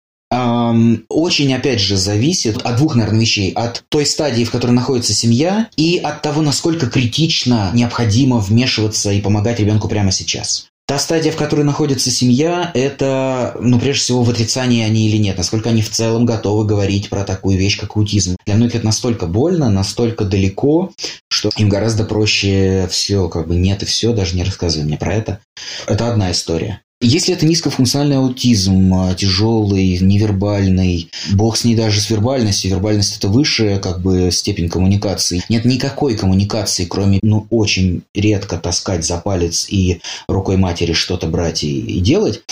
[1.09, 3.53] Очень, опять же, зависит от двух, наверное, вещей.
[3.53, 9.21] От той стадии, в которой находится семья, и от того, насколько критично необходимо вмешиваться и
[9.21, 10.67] помогать ребенку прямо сейчас.
[10.87, 15.39] Та стадия, в которой находится семья, это, ну, прежде всего, в отрицании они или нет.
[15.39, 18.37] Насколько они в целом готовы говорить про такую вещь, как аутизм.
[18.45, 20.91] Для многих это настолько больно, настолько далеко,
[21.29, 25.15] что им гораздо проще все, как бы нет и все, даже не рассказывай мне про
[25.15, 25.39] это.
[25.87, 26.83] Это одна история.
[27.05, 33.27] Если это низкофункциональный аутизм, а, тяжелый, невербальный, бог с ней даже с вербальностью, вербальность это
[33.27, 35.43] высшая как бы степень коммуникации.
[35.49, 41.65] Нет никакой коммуникации, кроме, ну, очень редко таскать за палец и рукой матери что-то брать
[41.65, 42.43] и, и делать,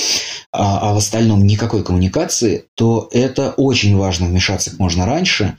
[0.50, 5.58] а, а в остальном никакой коммуникации, то это очень важно вмешаться как можно раньше,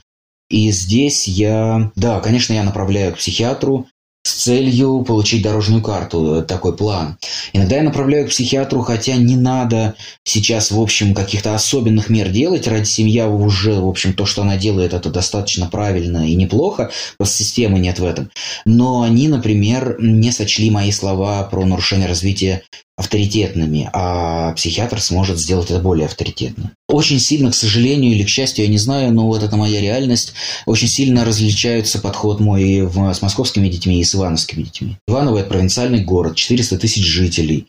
[0.52, 3.86] и здесь я, да, конечно, я направляю к психиатру,
[4.22, 7.18] с целью получить дорожную карту, такой план.
[7.52, 12.68] Иногда я направляю к психиатру, хотя не надо сейчас, в общем, каких-то особенных мер делать.
[12.68, 16.90] Ради семья уже, в общем, то, что она делает, это достаточно правильно и неплохо.
[17.16, 18.30] Просто системы нет в этом.
[18.64, 22.62] Но они, например, не сочли мои слова про нарушение развития
[23.02, 26.72] авторитетными, а психиатр сможет сделать это более авторитетно.
[26.88, 30.32] Очень сильно, к сожалению или к счастью, я не знаю, но вот это моя реальность,
[30.66, 34.96] очень сильно различается подход мой в, с московскими детьми и с ивановскими детьми.
[35.08, 37.66] Иваново– это провинциальный город, 400 тысяч жителей,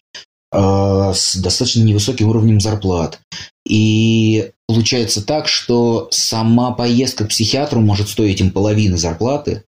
[0.54, 3.20] э, с достаточно невысоким уровнем зарплат.
[3.68, 9.64] И получается так, что сама поездка к психиатру может стоить им половины зарплаты,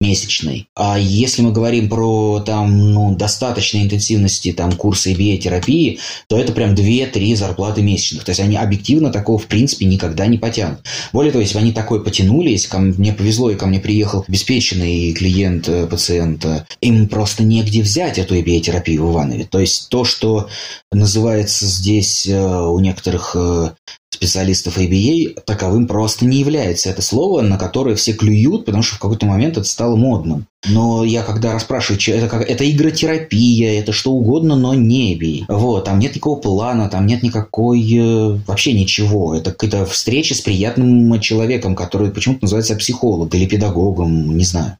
[0.00, 0.68] месячной.
[0.74, 6.74] А если мы говорим про там, ну, достаточной интенсивности там, курса EBA-терапии, то это прям
[6.74, 8.24] 2-3 зарплаты месячных.
[8.24, 10.80] То есть они объективно такого в принципе никогда не потянут.
[11.12, 15.68] Более того, если они такое потянулись, ко мне повезло, и ко мне приехал обеспеченный клиент
[15.68, 19.46] э, пациента, им просто негде взять эту EBA-терапию в Иванове.
[19.50, 20.48] То есть то, что
[20.92, 23.70] называется здесь э, у некоторых э,
[24.10, 26.88] специалистов ABA таковым просто не является.
[26.88, 30.46] Это слово, на которое все клюют, потому что в какой-то момент это стало модным.
[30.68, 35.44] Но я когда расспрашиваю, это, как, это игротерапия, это что угодно, но не ABA.
[35.48, 39.34] Вот, там нет никакого плана, там нет никакой э, вообще ничего.
[39.34, 44.78] Это какая-то встреча с приятным человеком, который почему-то называется психолог или педагогом, не знаю.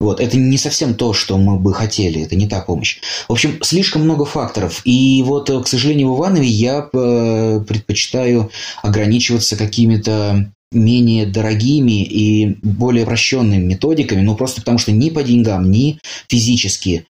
[0.00, 2.98] Вот, это не совсем то, что мы бы хотели, это не та помощь.
[3.28, 4.80] В общем, слишком много факторов.
[4.84, 8.50] И вот, к сожалению, в Иванове я э, предпочитаю
[8.82, 15.70] ограничиваться какими-то менее дорогими и более прощенными методиками, ну просто потому что ни по деньгам,
[15.70, 17.06] ни физически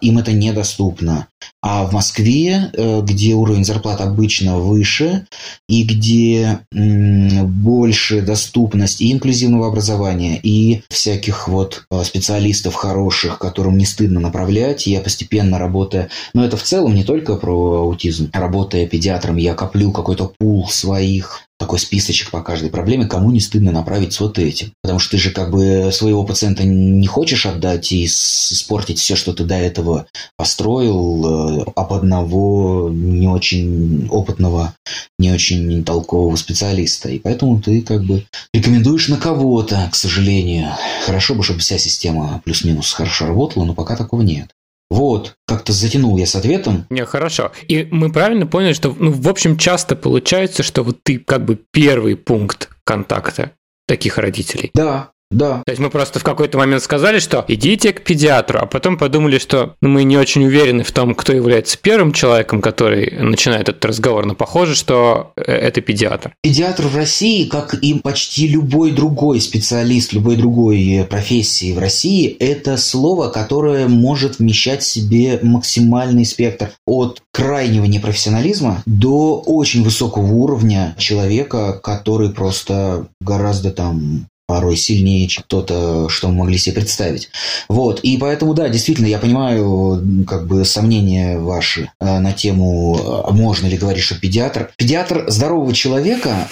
[0.00, 1.28] им это недоступно.
[1.60, 5.26] А в Москве, э, где уровень зарплат обычно выше,
[5.68, 13.86] и где больше доступность и инклюзивного образования, и всяких вот э, специалистов хороших, которым не
[13.86, 19.36] стыдно направлять, я постепенно работая, но это в целом не только про аутизм, работая педиатром,
[19.36, 24.18] я коплю какой-то пул своих такой списочек по каждой проблеме, кому не стыдно направить с
[24.20, 24.72] вот этим.
[24.82, 29.32] Потому что ты же как бы своего пациента не хочешь отдать и испортить все, что
[29.32, 34.74] ты до этого построил, э, об одного не очень опытного,
[35.20, 37.10] не очень толкового специалиста.
[37.10, 40.70] И поэтому ты как бы рекомендуешь на кого-то, к сожалению.
[41.06, 44.50] Хорошо бы, чтобы вся система плюс-минус хорошо работала, но пока такого нет.
[44.92, 46.84] Вот, как-то затянул я с ответом.
[46.90, 47.50] Не, хорошо.
[47.66, 51.58] И мы правильно поняли, что, ну, в общем, часто получается, что вот ты как бы
[51.72, 53.52] первый пункт контакта
[53.86, 54.70] таких родителей.
[54.74, 55.62] Да, да.
[55.64, 59.38] То есть мы просто в какой-то момент сказали, что идите к педиатру, а потом подумали,
[59.38, 63.84] что ну, мы не очень уверены в том, кто является первым человеком, который начинает этот
[63.84, 66.34] разговор, но похоже, что э, это педиатр.
[66.42, 72.76] Педиатр в России, как и почти любой другой специалист, любой другой профессии в России, это
[72.76, 80.94] слово, которое может вмещать в себе максимальный спектр от крайнего непрофессионализма до очень высокого уровня
[80.98, 87.30] человека, который просто гораздо там порой сильнее, чем то, что мы могли себе представить.
[87.70, 93.30] Вот, и поэтому, да, действительно, я понимаю как бы сомнения ваши э, на тему, а
[93.30, 94.70] можно ли говорить, что педиатр.
[94.76, 96.50] Педиатр здорового человека,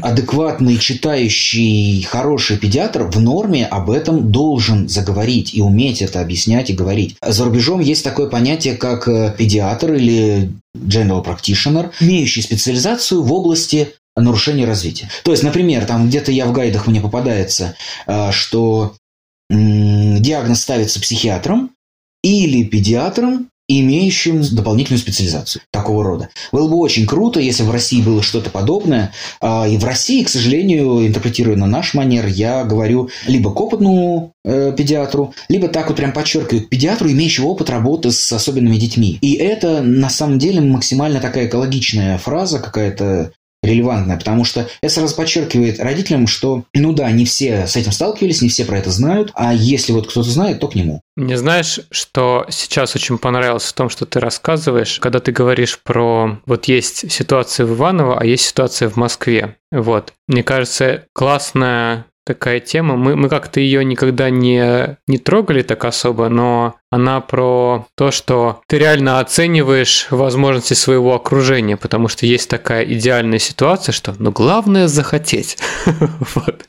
[0.00, 6.72] адекватный, читающий, хороший педиатр в норме об этом должен заговорить и уметь это объяснять и
[6.72, 7.16] говорить.
[7.20, 13.92] За рубежом есть такое понятие, как э, педиатр или general practitioner, имеющий специализацию в области
[14.16, 15.08] нарушения развития.
[15.24, 18.94] То есть, например, там где-то я в гайдах мне попадается, э, что
[19.50, 21.70] диагноз ставится психиатром
[22.22, 26.28] или педиатром, имеющим дополнительную специализацию такого рода.
[26.52, 29.12] Было бы очень круто, если в России было что-то подобное.
[29.40, 34.32] А, и в России, к сожалению, интерпретируя на наш манер, я говорю либо к опытному
[34.44, 39.18] э, педиатру, либо так вот прям подчеркиваю, к педиатру, имеющему опыт работы с особенными детьми.
[39.22, 43.32] И это на самом деле максимально такая экологичная фраза, какая-то
[43.64, 48.42] релевантная, потому что это сразу подчеркивает родителям, что, ну да, не все с этим сталкивались,
[48.42, 51.00] не все про это знают, а если вот кто-то знает, то к нему.
[51.16, 56.40] Мне знаешь, что сейчас очень понравилось в том, что ты рассказываешь, когда ты говоришь про
[56.46, 59.56] вот есть ситуация в Иваново, а есть ситуация в Москве.
[59.70, 60.12] Вот.
[60.26, 62.96] Мне кажется, классная такая тема.
[62.96, 68.60] Мы, мы как-то ее никогда не, не трогали так особо, но она про то, что
[68.68, 74.86] ты реально оцениваешь возможности своего окружения, потому что есть такая идеальная ситуация, что ну главное
[74.86, 75.58] захотеть.
[76.34, 76.66] вот.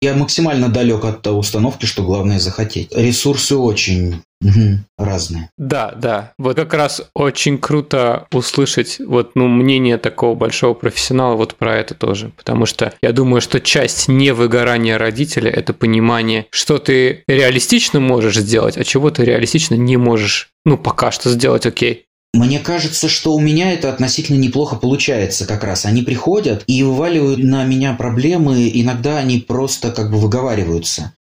[0.00, 2.94] Я максимально далек от установки, что главное захотеть.
[2.94, 5.50] Ресурсы очень Угу, разные.
[5.58, 6.32] Да, да.
[6.38, 11.94] Вот как раз очень круто услышать вот, ну, мнение такого большого профессионала вот про это
[11.94, 12.30] тоже.
[12.36, 18.76] Потому что я думаю, что часть невыгорания родителя– это понимание, что ты реалистично можешь сделать,
[18.76, 22.04] а чего ты реалистично не можешь, ну, пока что сделать окей.
[22.34, 25.86] Мне кажется, что у меня это относительно неплохо получается как раз.
[25.86, 31.14] Они приходят и вываливают на меня проблемы, иногда они просто как бы выговариваются.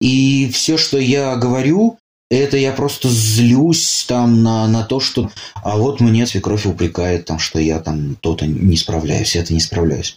[0.00, 1.98] И все, что я говорю,
[2.38, 5.30] это я просто злюсь там на, на то, что
[5.62, 10.16] а вот мне свекровь упрекает, там, что я там то-то не справляюсь, это не справляюсь.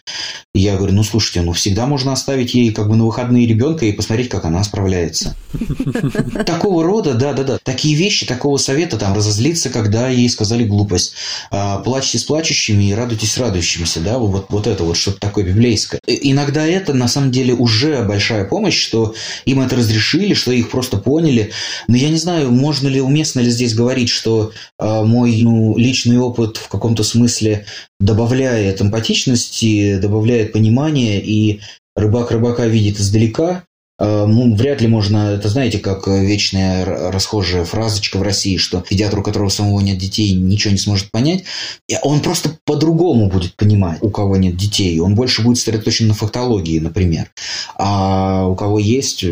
[0.54, 3.86] И я говорю, ну слушайте, ну всегда можно оставить ей как бы на выходные ребенка
[3.86, 5.36] и посмотреть, как она справляется.
[6.46, 7.60] Такого рода, да-да-да.
[7.64, 11.14] Такие вещи, такого совета, там, разозлиться, когда ей сказали глупость.
[11.52, 15.46] А, плачьте с плачущими и радуйтесь с радующимися, да, вот, вот это вот что-то такое
[15.46, 16.00] библейское.
[16.08, 19.14] Иногда это, на самом деле, уже большая помощь, что
[19.46, 21.52] им это разрешили, что их просто поняли.
[21.88, 26.18] Но я не знаю, можно ли, уместно ли здесь говорить, что э, мой ну, личный
[26.18, 27.66] опыт в каком-то смысле
[28.00, 31.62] добавляет эмпатичности, добавляет понимания, и
[31.96, 33.64] рыбак рыбака видит издалека.
[34.00, 39.20] Э, ну, вряд ли можно, это знаете, как вечная расхожая фразочка в России, что педиатр,
[39.20, 41.44] у которого самого нет детей, ничего не сможет понять.
[42.04, 45.00] Он просто по-другому будет понимать, у кого нет детей.
[45.00, 47.32] Он больше будет сосредоточен на фактологии, например.
[47.76, 49.26] А у кого есть,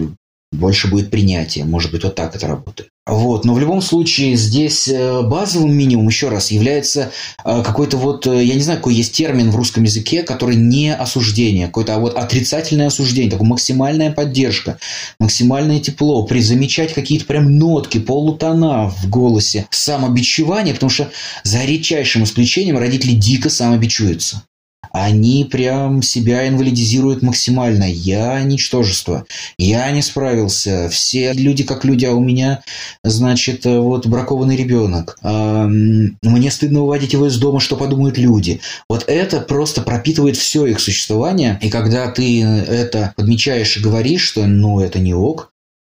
[0.55, 1.65] больше будет принятие.
[1.65, 2.89] Может быть, вот так это работает.
[3.07, 7.11] Вот, но в любом случае здесь э, базовым минимум, еще раз, является
[7.43, 10.91] э, какой-то вот, э, я не знаю, какой есть термин в русском языке, который не
[10.91, 14.79] осуждение, какое-то а вот отрицательное осуждение, такая максимальная поддержка,
[15.19, 21.11] максимальное тепло, призамечать какие-то прям нотки, полутона в голосе, самобичевание, потому что
[21.43, 24.41] за редчайшим исключением родители дико самобичуются
[24.97, 27.83] они прям себя инвалидизируют максимально.
[27.83, 29.25] Я ничтожество.
[29.57, 30.87] Я не справился.
[30.89, 32.61] Все люди как люди, а у меня,
[33.03, 35.19] значит, вот бракованный ребенок.
[35.21, 38.61] Мне стыдно выводить его из дома, что подумают люди.
[38.89, 41.59] Вот это просто пропитывает все их существование.
[41.61, 45.51] И когда ты это подмечаешь и говоришь, что ну это не ок,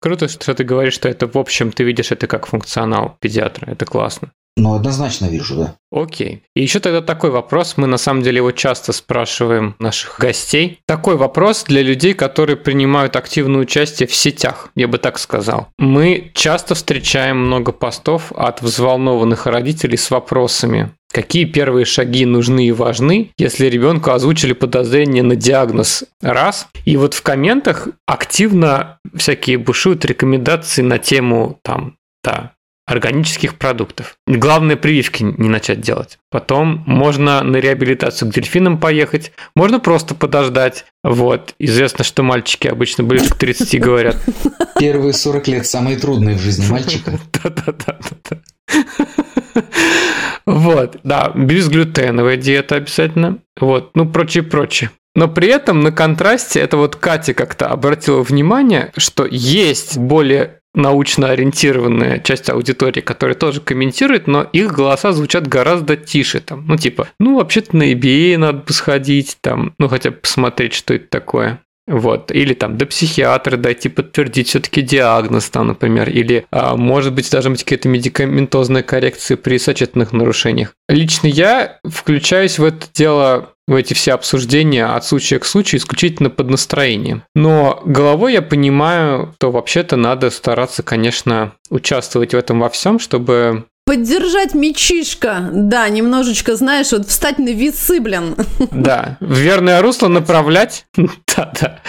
[0.08, 3.70] Круто, что ты говоришь, что это, в общем, ты видишь это как функционал педиатра.
[3.70, 4.32] Это классно.
[4.56, 5.76] Ну, однозначно вижу, да.
[5.91, 6.43] Окей.
[6.56, 7.74] И еще тогда такой вопрос.
[7.76, 10.80] Мы на самом деле его часто спрашиваем наших гостей.
[10.88, 15.67] Такой вопрос для людей, которые принимают активное участие в сетях, я бы так сказал.
[15.78, 20.91] Мы часто встречаем много постов от взволнованных родителей с вопросами.
[21.12, 26.04] Какие первые шаги нужны и важны, если ребенку озвучили подозрение на диагноз?
[26.22, 26.67] Раз.
[26.86, 32.54] И вот в комментах активно всякие бушуют рекомендации на тему там, да,
[32.88, 34.15] органических продуктов.
[34.26, 36.17] Главное прививки не начать делать.
[36.32, 40.86] Потом можно на реабилитацию к дельфинам поехать, можно просто подождать.
[41.04, 41.54] Вот.
[41.60, 44.17] Известно, что мальчики обычно ближе к 30 говорят.
[44.80, 47.20] Первые 40 лет самые трудные в жизни мальчика.
[47.43, 48.00] Да-да-да.
[50.47, 53.39] Вот, да, безглютеновая диета обязательно.
[53.60, 54.89] Вот, ну, прочее-прочее.
[55.13, 61.31] Но при этом на контрасте это вот Катя как-то обратила внимание, что есть более научно
[61.31, 66.39] ориентированная часть аудитории, которая тоже комментирует, но их голоса звучат гораздо тише.
[66.39, 70.73] Там, ну, типа, ну, вообще-то на eBay надо бы сходить, там, ну, хотя бы посмотреть,
[70.73, 71.60] что это такое.
[71.88, 72.32] Вот.
[72.32, 76.10] Или там до психиатра дойти, подтвердить все-таки диагноз там, например.
[76.10, 80.73] Или, а, может быть, даже быть какие-то медикаментозные коррекции при сочетанных нарушениях.
[80.89, 86.30] Лично я включаюсь в это дело в эти все обсуждения от случая к случаю исключительно
[86.30, 87.23] под настроение.
[87.36, 93.65] Но головой я понимаю, что вообще-то надо стараться, конечно, участвовать в этом во всем, чтобы
[93.88, 98.36] Поддержать мечишка, да, немножечко, знаешь, вот встать на весы, блин.
[98.69, 100.86] Да, в верное русло направлять.
[101.38, 101.80] Да-да.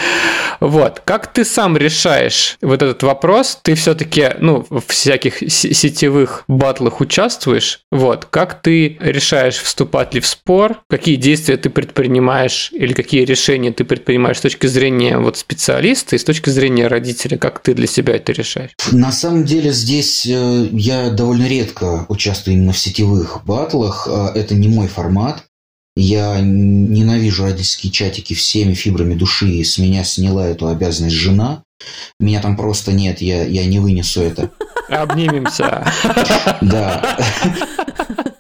[0.60, 1.02] Вот.
[1.04, 3.58] Как ты сам решаешь вот этот вопрос?
[3.62, 7.80] Ты все-таки, ну, в всяких сетевых батлах участвуешь.
[7.90, 8.26] Вот.
[8.26, 10.82] Как ты решаешь, вступать ли в спор?
[10.88, 16.18] Какие действия ты предпринимаешь или какие решения ты предпринимаешь с точки зрения вот специалиста и
[16.18, 17.38] с точки зрения родителя?
[17.38, 18.70] Как ты для себя это решаешь?
[18.92, 24.08] На самом деле здесь э, я довольно редко участвую именно в сетевых батлах.
[24.10, 25.44] Э, это не мой формат.
[25.96, 31.64] Я ненавижу родительские чатики всеми фибрами души, и с меня сняла эту обязанность жена.
[32.20, 34.50] Меня там просто нет, я, я не вынесу это.
[34.88, 35.84] Обнимемся.
[36.60, 37.18] Да.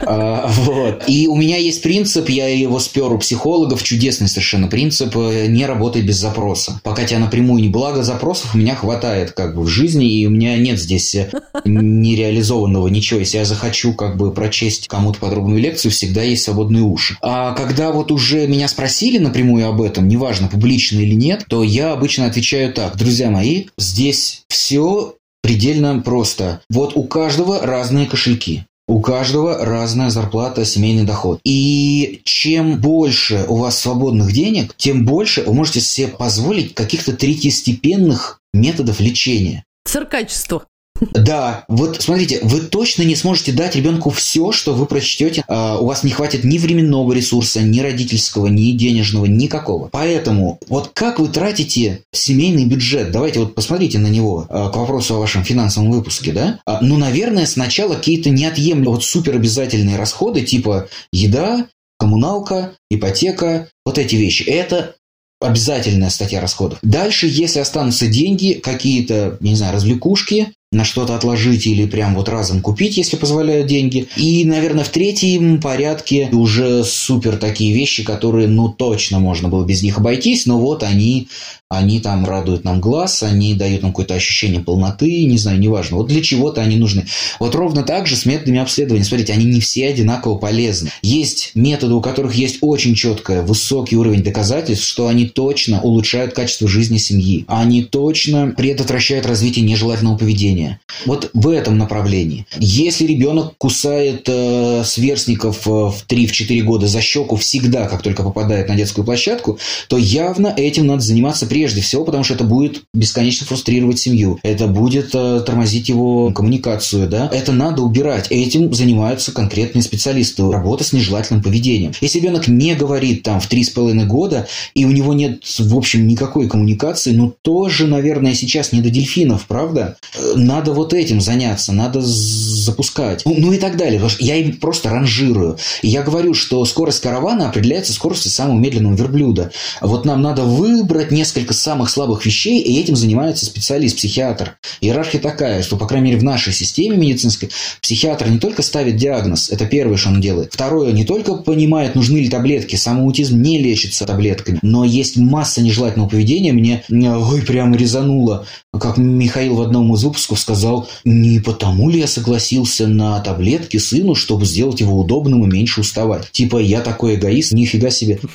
[0.08, 1.04] А, вот.
[1.06, 5.66] И у меня есть принцип, я его спер у психологов, чудесный совершенно принцип, э, не
[5.66, 6.80] работай без запроса.
[6.82, 10.30] Пока тебя напрямую не благо запросов, у меня хватает как бы в жизни, и у
[10.30, 11.30] меня нет здесь э,
[11.64, 13.20] нереализованного ничего.
[13.20, 17.18] Если я захочу как бы прочесть кому-то подробную лекцию, всегда есть свободные уши.
[17.20, 21.92] А когда вот уже меня спросили напрямую об этом, неважно, публично или нет, то я
[21.92, 22.96] обычно отвечаю так.
[22.96, 26.60] Друзья мои, здесь все предельно просто.
[26.70, 28.64] Вот у каждого разные кошельки.
[28.88, 31.40] У каждого разная зарплата, семейный доход.
[31.44, 38.40] И чем больше у вас свободных денег, тем больше вы можете себе позволить каких-то третьестепенных
[38.54, 39.64] методов лечения.
[39.84, 40.64] Циркачество.
[41.12, 45.44] Да, вот смотрите, вы точно не сможете дать ребенку все, что вы прочтете.
[45.48, 49.88] А, у вас не хватит ни временного ресурса, ни родительского, ни денежного, никакого.
[49.90, 53.10] Поэтому вот как вы тратите семейный бюджет?
[53.10, 56.60] Давайте вот посмотрите на него а, к вопросу о вашем финансовом выпуске, да?
[56.66, 61.66] А, ну, наверное, сначала какие-то неотъемлемые, вот супер обязательные расходы, типа еда,
[61.98, 64.42] коммуналка, ипотека, вот эти вещи.
[64.44, 64.94] Это
[65.40, 66.78] обязательная статья расходов.
[66.82, 72.60] Дальше, если останутся деньги, какие-то, не знаю, развлекушки, на что-то отложить или прям вот разом
[72.60, 74.06] купить, если позволяют деньги.
[74.16, 79.82] И, наверное, в третьем порядке уже супер такие вещи, которые, ну, точно можно было без
[79.82, 81.28] них обойтись, но вот они
[81.70, 85.98] они там радуют нам глаз, они дают нам какое-то ощущение полноты, не знаю, неважно.
[85.98, 87.06] Вот для чего-то они нужны.
[87.40, 89.04] Вот ровно так же с методами обследования.
[89.04, 90.90] Смотрите, они не все одинаково полезны.
[91.02, 96.66] Есть методы, у которых есть очень четкое, высокий уровень доказательств, что они точно улучшают качество
[96.68, 97.44] жизни семьи.
[97.48, 100.80] Они точно предотвращают развитие нежелательного поведения.
[101.04, 102.46] Вот в этом направлении.
[102.58, 108.68] Если ребенок кусает э, сверстников э, в 3-4 года за щеку всегда, как только попадает
[108.70, 109.58] на детскую площадку,
[109.88, 114.68] то явно этим надо заниматься прежде всего, потому что это будет бесконечно фрустрировать семью, это
[114.68, 118.28] будет э, тормозить его коммуникацию, да, это надо убирать.
[118.30, 121.90] Этим занимаются конкретные специалисты, работа с нежелательным поведением.
[122.00, 125.76] Если ребенок не говорит там в три с половиной года, и у него нет, в
[125.76, 129.96] общем, никакой коммуникации, ну тоже, наверное, сейчас не до дельфинов, правда?
[130.14, 133.22] Э, надо вот этим заняться, надо запускать.
[133.24, 133.94] Ну, ну и так далее.
[133.94, 135.58] Потому что я им просто ранжирую.
[135.82, 139.50] Я говорю, что скорость каравана определяется скоростью самого медленного верблюда.
[139.80, 144.58] Вот нам надо выбрать несколько несколько самых слабых вещей, и этим занимается специалист, психиатр.
[144.80, 149.50] Иерархия такая, что, по крайней мере, в нашей системе медицинской психиатр не только ставит диагноз,
[149.50, 150.52] это первое, что он делает.
[150.52, 155.62] Второе, не только понимает, нужны ли таблетки, сам аутизм не лечится таблетками, но есть масса
[155.62, 156.52] нежелательного поведения.
[156.52, 158.46] Мне, ой, прям резануло,
[158.78, 164.14] как Михаил в одном из выпусков сказал, не потому ли я согласился на таблетки сыну,
[164.14, 166.30] чтобы сделать его удобным и меньше уставать.
[166.30, 168.20] Типа, я такой эгоист, нифига себе.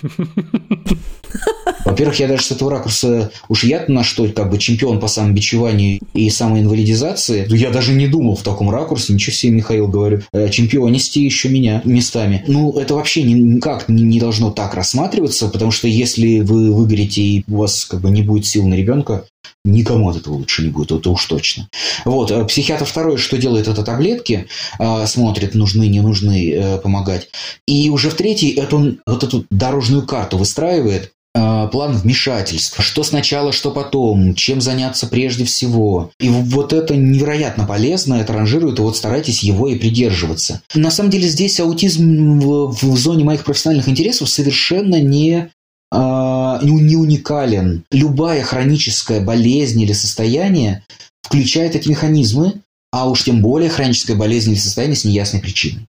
[1.85, 3.02] Во-первых, я даже с этого ракурса,
[3.49, 8.35] уж я на что, как бы чемпион по самобичеванию и самоинвалидизации, я даже не думал
[8.35, 12.43] в таком ракурсе, ничего себе, Михаил, говорю, «Э, чемпионисти еще меня местами.
[12.47, 17.57] Ну, это вообще никак не должно так рассматриваться, потому что если вы выгорите и у
[17.57, 19.25] вас как бы не будет сил на ребенка,
[19.65, 21.69] Никому от этого лучше не будет, это уж точно.
[22.03, 24.47] Вот, э, психиатр второй, что делает, это таблетки,
[24.77, 27.29] э, смотрит, нужны, не нужны, помогать.
[27.65, 32.83] И уже в третий, эту, вот эту дорожную карту выстраивает, план вмешательств.
[32.83, 36.11] Что сначала, что потом, чем заняться прежде всего.
[36.19, 40.61] И вот это невероятно полезно, это ранжирует, и вот старайтесь его и придерживаться.
[40.75, 45.49] На самом деле здесь аутизм в, в зоне моих профессиональных интересов совершенно не
[45.93, 47.83] а, не уникален.
[47.91, 50.83] Любая хроническая болезнь или состояние
[51.21, 52.61] включает эти механизмы,
[52.91, 55.85] а уж тем более хроническая болезнь или состояние с неясной причиной,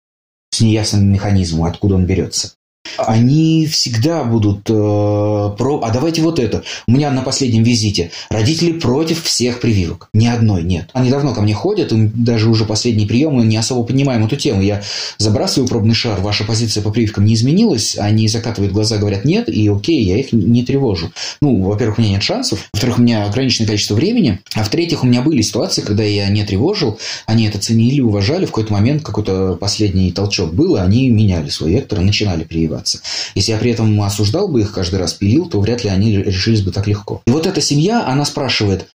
[0.51, 2.53] с неясным механизмом, откуда он берется.
[2.97, 5.81] Они всегда будут э, про...
[5.83, 6.63] А давайте вот это.
[6.87, 10.09] У меня на последнем визите родители против всех прививок.
[10.13, 10.91] Ни одной нет.
[10.93, 14.63] Они давно ко мне ходят, даже уже последние приемы не особо понимаем эту тему.
[14.63, 14.83] Я
[15.19, 19.69] забрасываю пробный шар, ваша позиция по прививкам не изменилась, они закатывают глаза, говорят нет, и
[19.69, 21.11] окей, я их не тревожу.
[21.41, 25.07] Ну, во-первых, у меня нет шансов, во-вторых, у меня ограниченное количество времени, а в-третьих, у
[25.07, 29.57] меня были ситуации, когда я не тревожил, они это ценили, уважали, в какой-то момент какой-то
[29.61, 32.45] последний толчок был, и они меняли свой вектор и начинали
[32.75, 33.01] прививаться.
[33.35, 36.63] Если я при этом осуждал бы их каждый раз, пилил, то вряд ли они решились
[36.63, 37.23] бы так легко.
[37.27, 38.89] И вот эта семья, она спрашивает,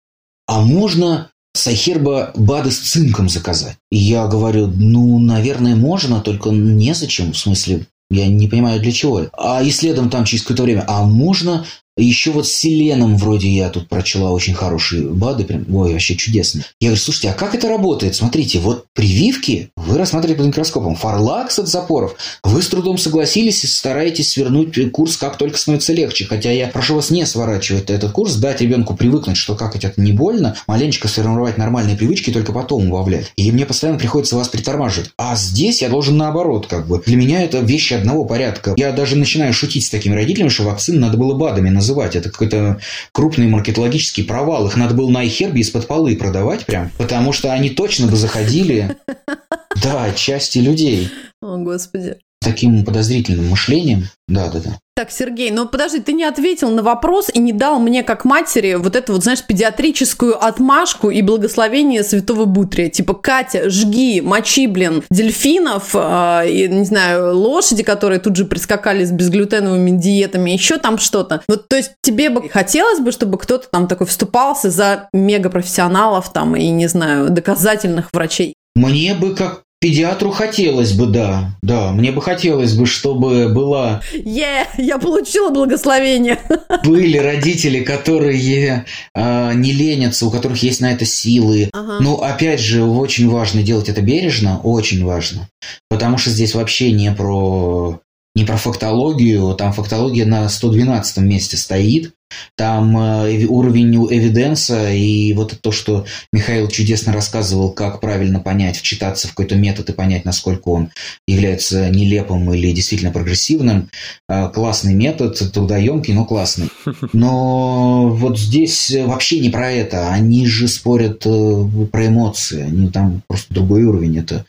[0.48, 3.78] а можно Сайхерба БАДы с цинком заказать?
[3.92, 9.26] И я говорю, ну, наверное, можно, только незачем, в смысле, я не понимаю, для чего.
[9.38, 11.66] А и следом там через какое-то время, а можно
[12.04, 16.64] еще вот с селеном вроде я тут прочла очень хорошие БАДы, прям, ой, вообще чудесно.
[16.80, 18.16] Я говорю, слушайте, а как это работает?
[18.16, 20.96] Смотрите, вот прививки вы рассматриваете под микроскопом.
[20.96, 22.16] Фарлакс от запоров.
[22.44, 26.26] Вы с трудом согласились и стараетесь свернуть курс как только становится легче.
[26.26, 30.12] Хотя я прошу вас не сворачивать этот курс, дать ребенку привыкнуть, что как это не
[30.12, 33.32] больно, маленечко сформировать нормальные привычки и только потом убавлять.
[33.36, 35.10] И мне постоянно приходится вас притормаживать.
[35.18, 37.02] А здесь я должен наоборот, как бы.
[37.06, 38.74] Для меня это вещи одного порядка.
[38.78, 42.16] Я даже начинаю шутить с такими родителями, что вакцины надо было БАДами называть называть.
[42.16, 42.80] Это какой-то
[43.12, 44.68] крупный маркетологический провал.
[44.68, 48.98] Их надо было на iHerb из-под полы продавать прям, потому что они точно бы заходили,
[49.84, 51.10] да, части людей.
[51.42, 52.18] О, Господи
[52.48, 54.06] таким подозрительным мышлением.
[54.28, 54.80] Да, да, да.
[54.96, 58.76] Так, Сергей, ну подожди, ты не ответил на вопрос и не дал мне, как матери,
[58.76, 62.90] вот эту вот, знаешь, педиатрическую отмашку и благословение святого Бутрия.
[62.90, 69.06] Типа, Катя, жги, мочи, блин, дельфинов, э, и, не знаю, лошади, которые тут же прискакали
[69.06, 71.44] с безглютеновыми диетами, еще там что-то.
[71.48, 76.56] Вот, то есть тебе бы хотелось бы, чтобы кто-то там такой вступался за мегапрофессионалов там
[76.56, 78.56] и, не знаю, доказательных врачей?
[78.76, 81.52] Мне бы как Педиатру хотелось бы, да.
[81.62, 84.02] Да, мне бы хотелось бы, чтобы была...
[84.12, 86.40] Yeah, я получила благословение.
[86.84, 91.70] Были родители, которые э, не ленятся, у которых есть на это силы.
[91.74, 92.00] Ага.
[92.00, 95.48] Но, опять же, очень важно делать это бережно, очень важно.
[95.90, 98.00] Потому что здесь вообще не про
[98.38, 102.14] не про фактологию, там фактология на 112 месте стоит,
[102.56, 109.28] там э, уровень эвиденса и вот то, что Михаил чудесно рассказывал, как правильно понять, вчитаться
[109.28, 110.90] в какой-то метод и понять, насколько он
[111.28, 113.90] является нелепым или действительно прогрессивным.
[114.30, 116.70] Э, классный метод, трудоемкий, но классный.
[117.14, 120.10] Но вот здесь вообще не про это.
[120.10, 122.62] Они же спорят э, про эмоции.
[122.62, 124.20] Они там просто другой уровень.
[124.20, 124.46] Это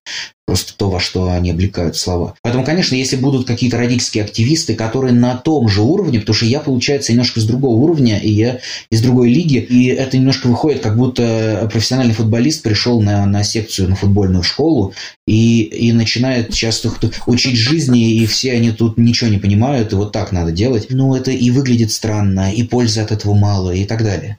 [0.49, 2.33] просто то, во что они облекают слова.
[2.41, 6.61] Поэтому, конечно, если будут какие-то родительские активисты, которые на том же уровне, потому что я,
[6.61, 10.97] получается, немножко с другого уровня, и я из другой лиги, и это немножко выходит, как
[10.97, 14.95] будто профессиональный футболист пришел на, на секцию, на футбольную школу,
[15.29, 16.91] и, и начинает часто
[17.27, 20.87] учить жизни, и все они тут ничего не понимают, и вот так надо делать.
[20.91, 24.39] Ну, это и выглядит странно, и пользы от этого мало, и так далее.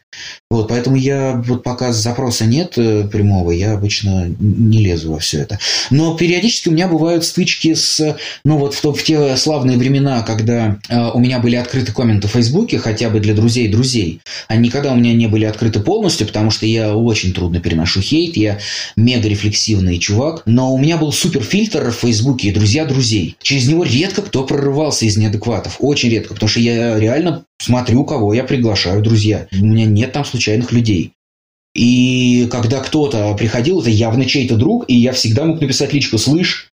[0.49, 5.41] Вот, поэтому я, вот пока запроса нет э, прямого, я обычно не лезу во все
[5.41, 5.59] это.
[5.91, 10.23] Но периодически у меня бывают стычки с, ну вот в, то, в те славные времена,
[10.23, 14.21] когда э, у меня были открыты комменты в Фейсбуке, хотя бы для друзей друзей.
[14.47, 18.35] Они никогда у меня не были открыты полностью, потому что я очень трудно переношу хейт,
[18.35, 18.57] я
[18.95, 20.41] мега рефлексивный чувак.
[20.47, 23.35] Но у меня был супер фильтр в Фейсбуке друзья друзей.
[23.41, 25.77] Через него редко кто прорывался из неадекватов.
[25.79, 29.47] Очень редко, потому что я реально смотрю, кого я приглашаю друзья.
[29.51, 31.13] У меня нет там случайных людей.
[31.75, 36.68] И когда кто-то приходил, это явно чей-то друг, и я всегда мог написать личку, слышь,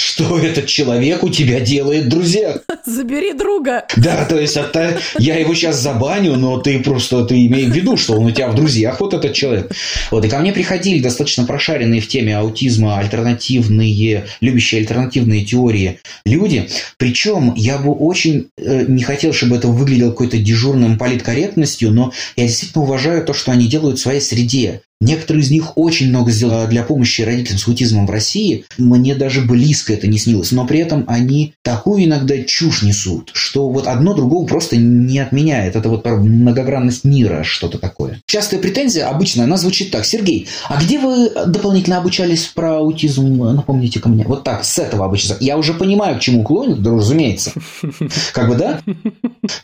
[0.00, 2.60] что этот человек у тебя делает, друзья.
[2.86, 3.84] Забери друга.
[3.96, 7.96] Да, то есть это, я его сейчас забаню, но ты просто ты имей в виду,
[7.96, 9.72] что он у тебя в друзьях, вот этот человек.
[10.10, 16.68] Вот, и ко мне приходили достаточно прошаренные в теме аутизма альтернативные, любящие альтернативные теории люди.
[16.96, 22.46] Причем я бы очень э, не хотел, чтобы это выглядело какой-то дежурным политкорректностью, но я
[22.46, 24.82] действительно уважаю то, что они делают в своей среде.
[25.02, 28.66] Некоторые из них очень много сделали для помощи родителям с аутизмом в России.
[28.76, 30.52] Мне даже близко это не снилось.
[30.52, 35.76] Но при этом они такую иногда чушь несут, что вот одно другого просто не отменяет.
[35.76, 38.20] Это вот многогранность мира что-то такое.
[38.26, 40.04] Частая претензия обычно, она звучит так.
[40.04, 43.38] Сергей, а где вы дополнительно обучались про аутизм?
[43.54, 44.24] Напомните ко мне.
[44.24, 45.36] Вот так, с этого обычно.
[45.40, 47.52] Я уже понимаю, к чему клонит, да, разумеется.
[48.32, 48.80] Как бы, да?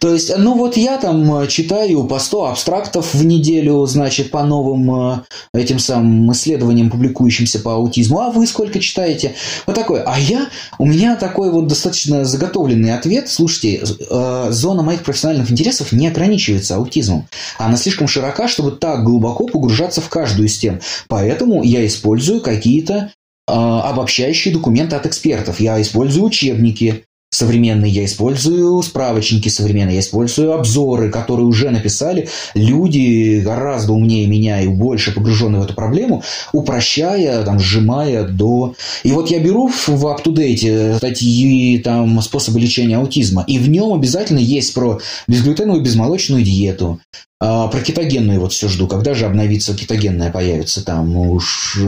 [0.01, 5.23] То есть, ну вот я там читаю по 100 абстрактов в неделю, значит, по новым
[5.55, 9.35] этим самым исследованиям, публикующимся по аутизму, а вы сколько читаете?
[9.67, 10.03] Вот такое.
[10.07, 13.29] А я, у меня такой вот достаточно заготовленный ответ.
[13.29, 17.27] Слушайте, э, зона моих профессиональных интересов не ограничивается аутизмом.
[17.59, 20.81] Она слишком широка, чтобы так глубоко погружаться в каждую из тем.
[21.09, 23.11] Поэтому я использую какие-то
[23.49, 25.59] э, обобщающие документы от экспертов.
[25.59, 27.05] Я использую учебники,
[27.37, 34.63] современные, я использую справочники современные, я использую обзоры, которые уже написали люди гораздо умнее меня
[34.63, 36.23] и больше погруженные в эту проблему,
[36.53, 38.75] упрощая, там, сжимая до...
[39.05, 44.39] И вот я беру в UpToDate статьи там, способы лечения аутизма, и в нем обязательно
[44.39, 47.01] есть про безглютеновую безмолочную диету,
[47.39, 48.87] а, про кетогенную вот все жду.
[48.87, 51.17] Когда же обновится кетогенная появится там?
[51.17, 51.79] Уж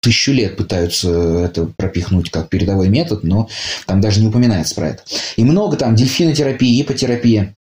[0.00, 1.10] тысячу лет пытаются
[1.44, 3.48] это пропихнуть как передовой метод, но
[3.86, 5.02] там даже не упоминается про это.
[5.36, 7.54] И много там дельфинотерапии, ипотерапия.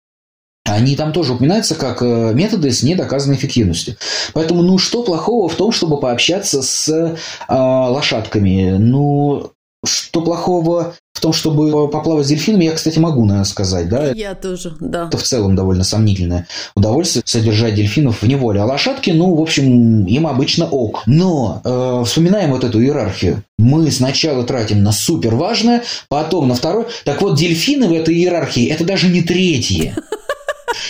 [0.65, 3.97] Они там тоже упоминаются как э, методы с недоказанной эффективностью.
[4.35, 7.17] Поэтому, ну, что плохого в том, чтобы пообщаться с э,
[7.49, 8.77] лошадками?
[8.79, 9.53] Ну,
[9.85, 14.13] что плохого в том, чтобы поплавать с дельфинами, я, кстати, могу, наверное, сказать, да?
[14.13, 15.09] Я тоже, да.
[15.09, 18.61] Это в целом довольно сомнительное удовольствие содержать дельфинов в неволе.
[18.61, 21.03] А лошадки, ну, в общем, им обычно ок.
[21.07, 23.43] Но э, вспоминаем вот эту иерархию.
[23.59, 26.87] Мы сначала тратим на супер важное, потом на второе.
[27.05, 29.97] Так вот, дельфины в этой иерархии– это даже не третье.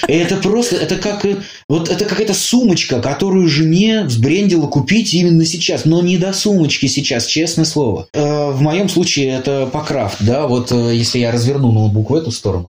[0.07, 1.24] Это просто, это как,
[1.68, 7.26] вот это какая-то сумочка, которую жене взбрендило купить именно сейчас, но не до сумочки сейчас,
[7.26, 8.09] честное слово.
[8.12, 12.31] Э, в моем случае это покрафт, да, вот э, если я разверну ноутбук в эту
[12.31, 12.68] сторону,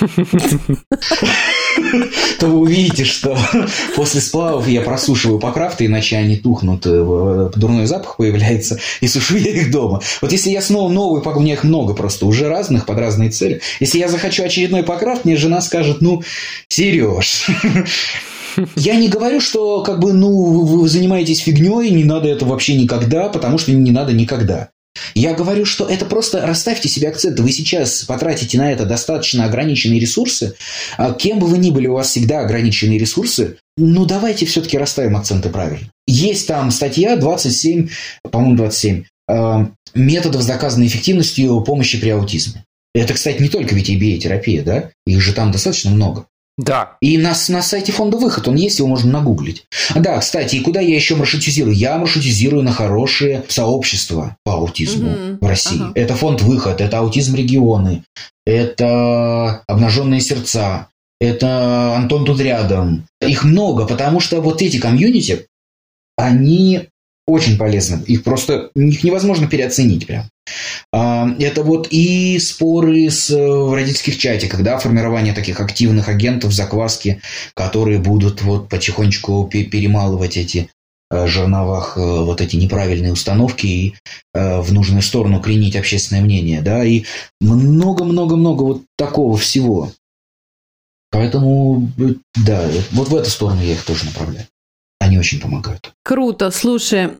[2.38, 3.36] то вы увидите, что
[3.96, 9.50] после сплавов я просушиваю покрафты, иначе они тухнут, э, дурной запах появляется, и сушу я
[9.50, 10.00] их дома.
[10.20, 13.60] Вот если я снова новый, у меня их много просто, уже разных, под разные цели.
[13.80, 16.22] Если я захочу очередной покрафт, мне жена скажет, ну,
[16.68, 17.46] Сереж,
[18.76, 23.28] я не говорю, что как бы, ну, вы занимаетесь фигней, не надо это вообще никогда,
[23.28, 24.70] потому что не надо никогда.
[25.14, 27.38] Я говорю, что это просто расставьте себе акцент.
[27.40, 30.54] Вы сейчас потратите на это достаточно ограниченные ресурсы.
[30.96, 33.56] А кем бы вы ни были, у вас всегда ограниченные ресурсы.
[33.76, 35.88] Ну, давайте все-таки расставим акценты правильно.
[36.06, 37.88] Есть там статья 27,
[38.30, 42.64] по-моему, 27, э, методов с доказанной эффективностью помощи при аутизме.
[42.94, 44.90] Это, кстати, не только VTBA-терапия, да?
[45.06, 46.26] Их же там достаточно много.
[46.58, 46.96] Да.
[47.02, 49.66] И на, на сайте фонда выход, он есть, его можно нагуглить.
[49.94, 51.74] Да, кстати, и куда я еще маршрутизирую?
[51.74, 55.38] Я маршрутизирую на хорошие сообщества по аутизму угу.
[55.40, 55.80] в России.
[55.80, 55.92] Ага.
[55.94, 58.04] Это фонд выход, это аутизм регионы,
[58.46, 60.88] это обнаженные сердца,
[61.20, 63.06] это Антон тут рядом.
[63.20, 65.46] Их много, потому что вот эти комьюнити,
[66.16, 66.88] они
[67.26, 68.02] очень полезны.
[68.06, 70.24] Их просто их невозможно переоценить прям.
[70.92, 76.52] А, это вот и споры с, э, в родительских чатиках, да, формирование таких активных агентов
[76.52, 77.20] закваски,
[77.54, 80.70] которые будут вот потихонечку перемалывать эти
[81.10, 83.94] э, жерновах э, вот эти неправильные установки и
[84.34, 87.04] в нужную сторону клинить общественное мнение, да, и
[87.40, 89.92] много-много-много вот такого всего.
[91.10, 91.90] Поэтому,
[92.34, 94.46] да, вот в эту сторону я их тоже направляю.
[95.00, 95.92] Они очень помогают.
[96.02, 96.50] Круто.
[96.50, 97.10] Слушай,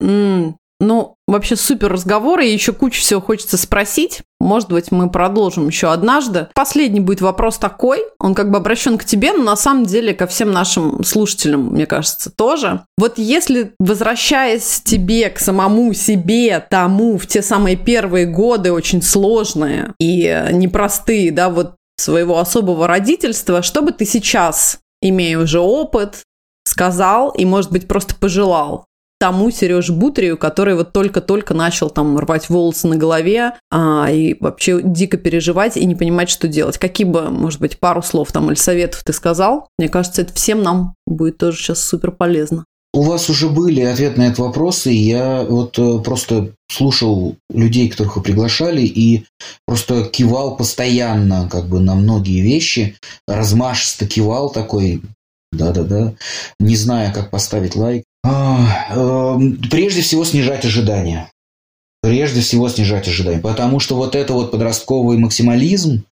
[0.79, 4.21] ну, вообще супер разговор, и еще кучу всего хочется спросить.
[4.41, 6.49] Может быть, мы продолжим еще однажды.
[6.55, 10.27] Последний будет вопрос такой, он как бы обращен к тебе, но на самом деле ко
[10.27, 12.83] всем нашим слушателям, мне кажется, тоже.
[12.99, 19.95] Вот если, возвращаясь тебе, к самому себе, тому, в те самые первые годы, очень сложные
[19.99, 26.25] и непростые, да, вот своего особого родительства, что бы ты сейчас, имея уже опыт,
[26.65, 28.85] сказал и, может быть, просто пожелал
[29.19, 34.81] тому Сереже Бутрию, который вот только-только начал там рвать волосы на голове а, и вообще
[34.83, 36.79] дико переживать и не понимать, что делать.
[36.79, 39.69] Какие бы, может быть, пару слов там или советов ты сказал?
[39.79, 42.65] Мне кажется, это всем нам будет тоже сейчас супер полезно.
[42.97, 47.91] У вас уже были ответы на этот вопрос, и я вот э, просто слушал людей,
[47.91, 49.27] которых вы приглашали, и
[49.67, 52.97] просто кивал постоянно как бы на многие вещи,
[53.29, 55.03] размашисто кивал такой,
[55.53, 56.15] да-да-да,
[56.59, 58.05] не зная, как поставить лайк.
[58.29, 61.31] А, эм, прежде всего снижать ожидания.
[62.03, 63.39] Прежде всего снижать ожидания.
[63.39, 66.05] Потому что вот это вот подростковый максимализм,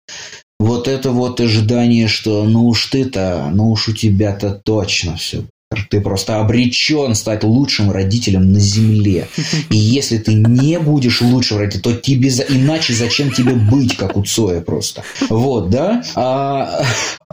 [0.61, 5.45] вот это вот ожидание, что ну уж ты-то, ну уж у тебя-то точно все
[5.91, 9.29] ты просто обречен стать лучшим родителем на земле.
[9.71, 12.43] И если ты не будешь лучшим родителем, то тебе за...
[12.43, 15.03] иначе зачем тебе быть, как у Цоя просто.
[15.29, 16.03] Вот, да?
[16.15, 16.83] А,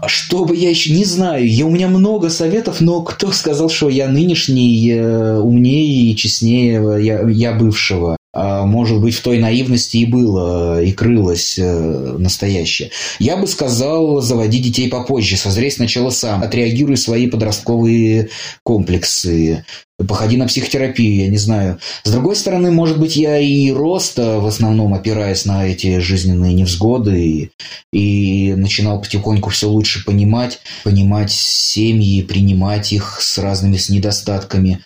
[0.08, 1.48] что бы я еще не знаю.
[1.48, 7.04] Я, у меня много советов, но кто сказал, что я нынешний э, умнее и честнее
[7.04, 8.18] я, я бывшего?
[8.34, 12.92] А, может быть, в той наивности и было, и крылось э, настоящее.
[13.20, 18.30] Я бы сказал, заводи детей попозже, созрей сначала сам, отреагируй свои подростковые
[18.64, 19.66] комплексы,
[20.08, 21.80] походи на психотерапию, я не знаю.
[22.04, 27.22] С другой стороны, может быть, я и рост в основном опираясь на эти жизненные невзгоды
[27.22, 27.52] и,
[27.92, 34.80] и начинал потихоньку все лучше понимать, понимать семьи, принимать их с разными с недостатками.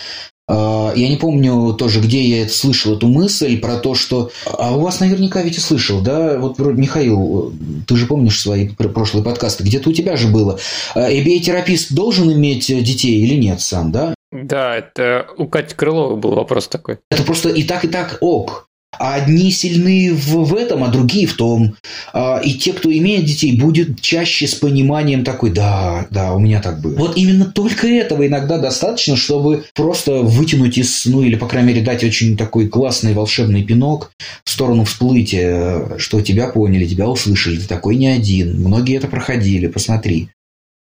[0.48, 4.32] А, я не помню тоже, где я это слышал, эту мысль про то, что...
[4.46, 6.38] А у вас наверняка ведь и слышал, да?
[6.38, 7.54] Вот, Михаил,
[7.88, 10.60] ты же помнишь свои прошлые подкасты, где-то у тебя же было.
[10.96, 14.14] ABA-терапист а, должен иметь детей или нет сам, да?
[14.32, 17.00] Да, это у Кати Крыловой был вопрос такой.
[17.10, 18.68] Это просто и так, и так ок.
[19.00, 21.76] А одни сильны в, в этом, а другие в том.
[22.14, 26.62] А, и те, кто имеет детей, будет чаще с пониманием такой, да, да, у меня
[26.62, 26.96] так было.
[26.96, 31.82] Вот именно только этого иногда достаточно, чтобы просто вытянуть из, ну или, по крайней мере,
[31.82, 34.12] дать очень такой классный волшебный пинок
[34.44, 39.68] в сторону всплытия, что тебя поняли, тебя услышали, ты такой не один, многие это проходили,
[39.68, 40.30] посмотри.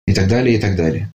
[0.06, 1.10] И так далее, и так далее.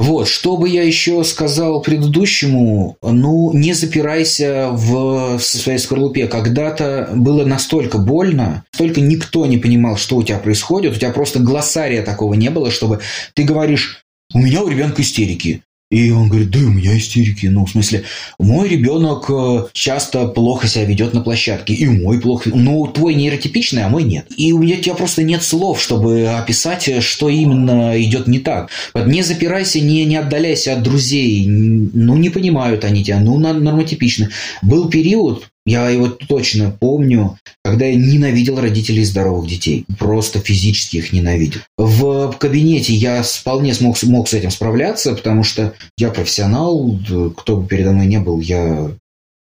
[0.00, 6.26] Вот, что бы я еще сказал предыдущему, ну, не запирайся в, в своей скорлупе.
[6.26, 11.40] Когда-то было настолько больно, столько никто не понимал, что у тебя происходит, у тебя просто
[11.40, 13.00] глоссария такого не было, чтобы
[13.34, 15.64] ты говоришь, у меня у ребенка истерики.
[15.90, 17.46] И он говорит, да, у меня истерики.
[17.46, 18.04] Ну, в смысле,
[18.38, 22.50] мой ребенок э, часто плохо себя ведет на площадке, и мой плохо.
[22.54, 24.26] Ну, твой нейротипичный, а мой нет.
[24.36, 28.70] И у меня у тебя просто нет слов, чтобы описать, что именно идет не так.
[28.94, 31.44] Не запирайся, не, не отдаляйся от друзей.
[31.46, 34.28] Ну, не понимают они тебя, ну, нормотипичны.
[34.62, 39.84] Был период, я его точно помню, когда я ненавидел родителей здоровых детей.
[39.98, 41.60] Просто физически их ненавидел.
[41.76, 46.98] В кабинете я вполне смог, мог с этим справляться, потому что я профессионал,
[47.36, 48.90] кто бы передо мной не был, я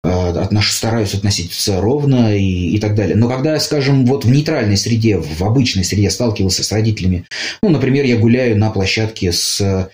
[0.04, 3.16] а, отнош, стараюсь относиться ровно и, и так далее.
[3.16, 7.26] Но когда, скажем, вот в нейтральной среде, в обычной среде сталкивался с родителями,
[7.62, 9.91] ну, например, я гуляю на площадке с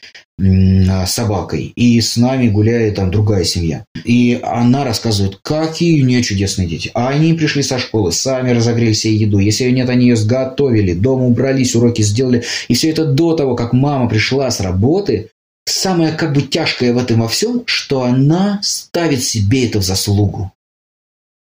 [1.08, 3.86] собакой, и с нами гуляет там другая семья.
[4.04, 6.92] И она рассказывает, какие у нее чудесные дети.
[6.94, 9.40] А они пришли со школы, сами разогрели себе еду.
[9.40, 12.44] Если ее нет, они ее сготовили, дома убрались, уроки сделали.
[12.68, 15.32] И все это до того, как мама пришла с работы,
[15.66, 20.52] самое как бы тяжкое в этом во всем, что она ставит себе это в заслугу.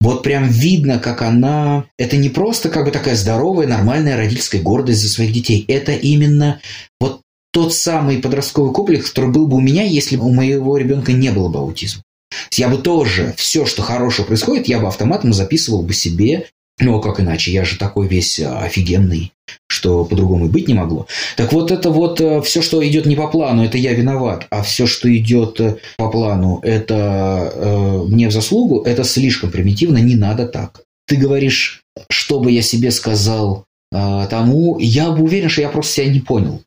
[0.02, 1.86] Вот прям видно, как она...
[1.98, 5.66] Это не просто как бы такая здоровая, нормальная родительская гордость за своих детей.
[5.68, 6.62] Это именно
[7.00, 7.22] вот
[7.56, 11.32] тот самый подростковый комплекс, который был бы у меня, если бы у моего ребенка не
[11.32, 12.04] было бы аутизма.
[12.52, 16.48] Я бы тоже все, что хорошего происходит, я бы автоматом записывал бы себе.
[16.82, 17.54] Ну, а как иначе?
[17.54, 19.32] Я же такой весь офигенный,
[19.68, 21.08] что по-другому и быть не могло.
[21.38, 24.48] Так вот, это вот э, все, что идет не по плану, это я виноват.
[24.50, 30.00] А все, что идет э, по плану, это э, мне в заслугу, это слишком примитивно,
[30.00, 30.82] не надо так.
[31.08, 35.94] Ты говоришь, что бы я себе сказал э, тому, я бы уверен, что я просто
[35.94, 36.65] себя не понял.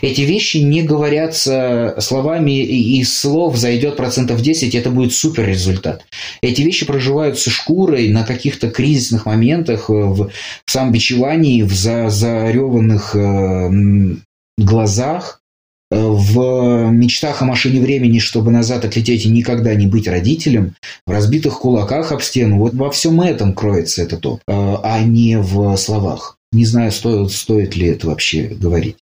[0.00, 5.46] Эти вещи не говорятся словами, и из слов зайдет процентов 10, и это будет супер
[5.46, 6.04] результат.
[6.40, 10.30] Эти вещи проживаются шкурой на каких-то кризисных моментах, э, в
[10.66, 13.70] самобичевании, в зареванных э,
[14.56, 15.40] глазах,
[15.90, 20.74] э, в мечтах о машине времени, чтобы назад отлететь и никогда не быть родителем,
[21.06, 22.58] в разбитых кулаках об стену.
[22.58, 26.38] Вот во всем этом кроется это то, а не в словах.
[26.50, 28.96] Не знаю, стоит, стоит ли это вообще говорить.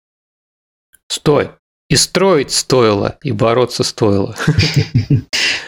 [1.08, 1.52] Стой.
[1.90, 4.36] И строить стоило, и бороться стоило.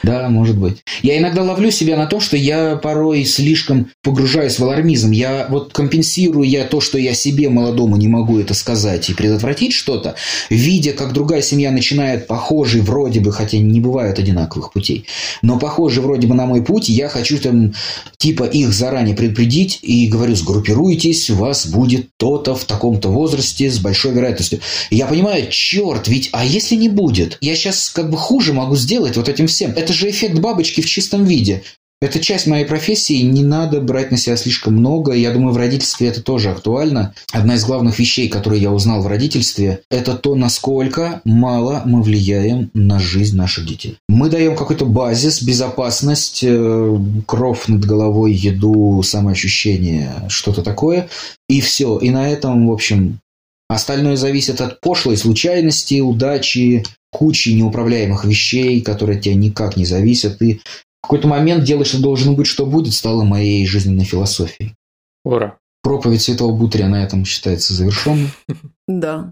[0.04, 0.78] Да, может быть.
[1.02, 5.12] Я иногда ловлю себя на том, что я порой слишком погружаюсь в алармизм.
[5.12, 9.74] Я вот компенсирую я то, что я себе молодому не могу это сказать и предотвратить
[9.74, 10.16] что-то,
[10.50, 15.06] видя, как другая семья начинает похожий вроде бы, хотя не бывают одинаковых путей,
[15.41, 17.74] но похожий вроде бы на мой путь, я хочу там
[18.18, 23.80] типа их заранее предупредить и говорю, сгруппируйтесь, у вас будет то-то в таком-то возрасте с
[23.80, 24.60] большой вероятностью.
[24.89, 27.38] Я понимаю, черт, ведь, а если не будет?
[27.41, 29.72] Я сейчас как бы хуже могу сделать вот этим всем.
[29.72, 31.64] Это это же эффект бабочки в чистом виде.
[32.00, 35.14] Это часть моей профессии, не надо брать на себя слишком много.
[35.14, 37.16] Я думаю, в родительстве это тоже актуально.
[37.32, 42.70] Одна из главных вещей, которые я узнал в родительстве, это то, насколько мало мы влияем
[42.76, 43.98] на жизнь наших детей.
[44.08, 51.10] Мы даем какой-то базис, безопасность, э, кров над головой, еду, самоощущение, что-то такое.
[51.50, 51.98] И все.
[51.98, 53.20] И на этом, в общем,
[53.68, 60.41] остальное зависит от пошлой случайности, удачи, кучей неуправляемых вещей, которые от тебя никак не зависят.
[60.41, 64.76] И в какой-то момент делай, что должен быть, что будет, стало моей жизненной философией.
[65.24, 65.57] Ура!
[65.82, 68.30] Проповедь Святого Бутрия на этом считается завершенной.
[68.88, 69.32] Да.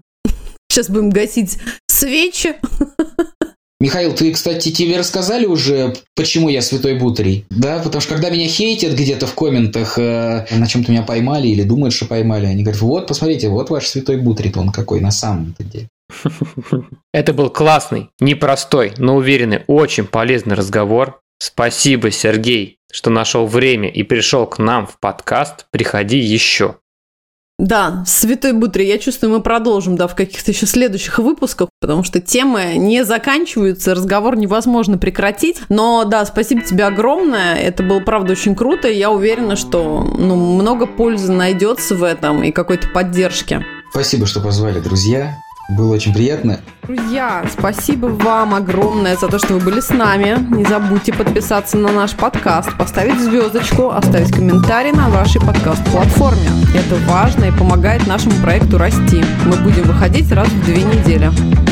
[0.70, 1.58] Сейчас будем гасить
[1.88, 2.54] свечи.
[3.80, 7.46] Михаил, ты, кстати, тебе рассказали уже, почему я святой бутрий?
[7.48, 11.62] Да, потому что когда меня хейтят где-то в комментах, э, на чем-то меня поймали или
[11.62, 15.62] думают, что поймали, они говорят, вот, посмотрите, вот ваш святой бутрий, он какой на самом-то
[15.62, 15.88] деле.
[17.12, 21.20] Это был классный, непростой, но уверенный, очень полезный разговор.
[21.38, 25.66] Спасибо, Сергей, что нашел время и пришел к нам в подкаст.
[25.70, 26.76] Приходи еще.
[27.58, 32.20] Да, Святой Бутри, я чувствую, мы продолжим, да, в каких-то еще следующих выпусках, потому что
[32.20, 35.62] темы не заканчиваются, разговор невозможно прекратить.
[35.68, 40.36] Но да, спасибо тебе огромное, это было, правда, очень круто, и я уверена, что ну,
[40.36, 43.64] много пользы найдется в этом и какой-то поддержки.
[43.90, 45.36] Спасибо, что позвали, друзья.
[45.68, 46.60] Было очень приятно.
[46.84, 50.38] Друзья, спасибо вам огромное за то, что вы были с нами.
[50.50, 56.48] Не забудьте подписаться на наш подкаст, поставить звездочку, оставить комментарий на вашей подкаст-платформе.
[56.74, 59.22] Это важно и помогает нашему проекту расти.
[59.44, 61.30] Мы будем выходить раз в две недели.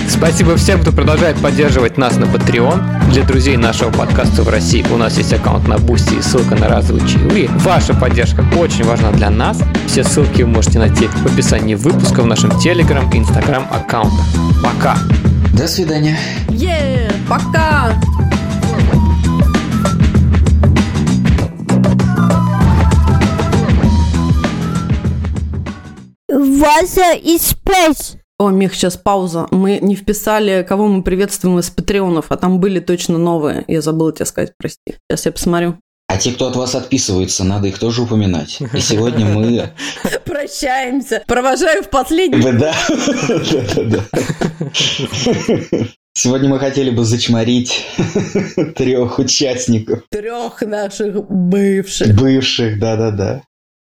[0.09, 3.11] Спасибо всем, кто продолжает поддерживать нас на Patreon.
[3.11, 6.69] Для друзей нашего подкаста в России у нас есть аккаунт на Бусти и ссылка на
[6.69, 7.49] разовые чаевые.
[7.49, 9.61] Ваша поддержка очень важна для нас.
[9.87, 14.27] Все ссылки вы можете найти в описании выпуска в нашем Telegram и Instagram аккаунтах.
[14.63, 14.97] Пока!
[15.53, 16.19] До свидания.
[16.51, 17.95] Е, пока!
[26.29, 28.17] Water is space.
[28.39, 29.47] О, Мих, сейчас пауза.
[29.51, 33.65] Мы не вписали, кого мы приветствуем из патреонов, а там были точно новые.
[33.67, 34.97] Я забыла тебе сказать, прости.
[35.09, 35.77] Сейчас я посмотрю.
[36.09, 38.61] А те, кто от вас отписывается, надо их тоже упоминать.
[38.75, 39.71] И сегодня мы...
[40.27, 41.23] Прощаемся.
[41.27, 42.43] Провожаю в последний.
[42.43, 44.05] Да, да, да.
[46.13, 47.87] Сегодня мы хотели бы зачморить
[48.77, 50.03] трех участников.
[50.11, 52.15] Трех наших бывших.
[52.15, 53.43] Бывших, да-да-да.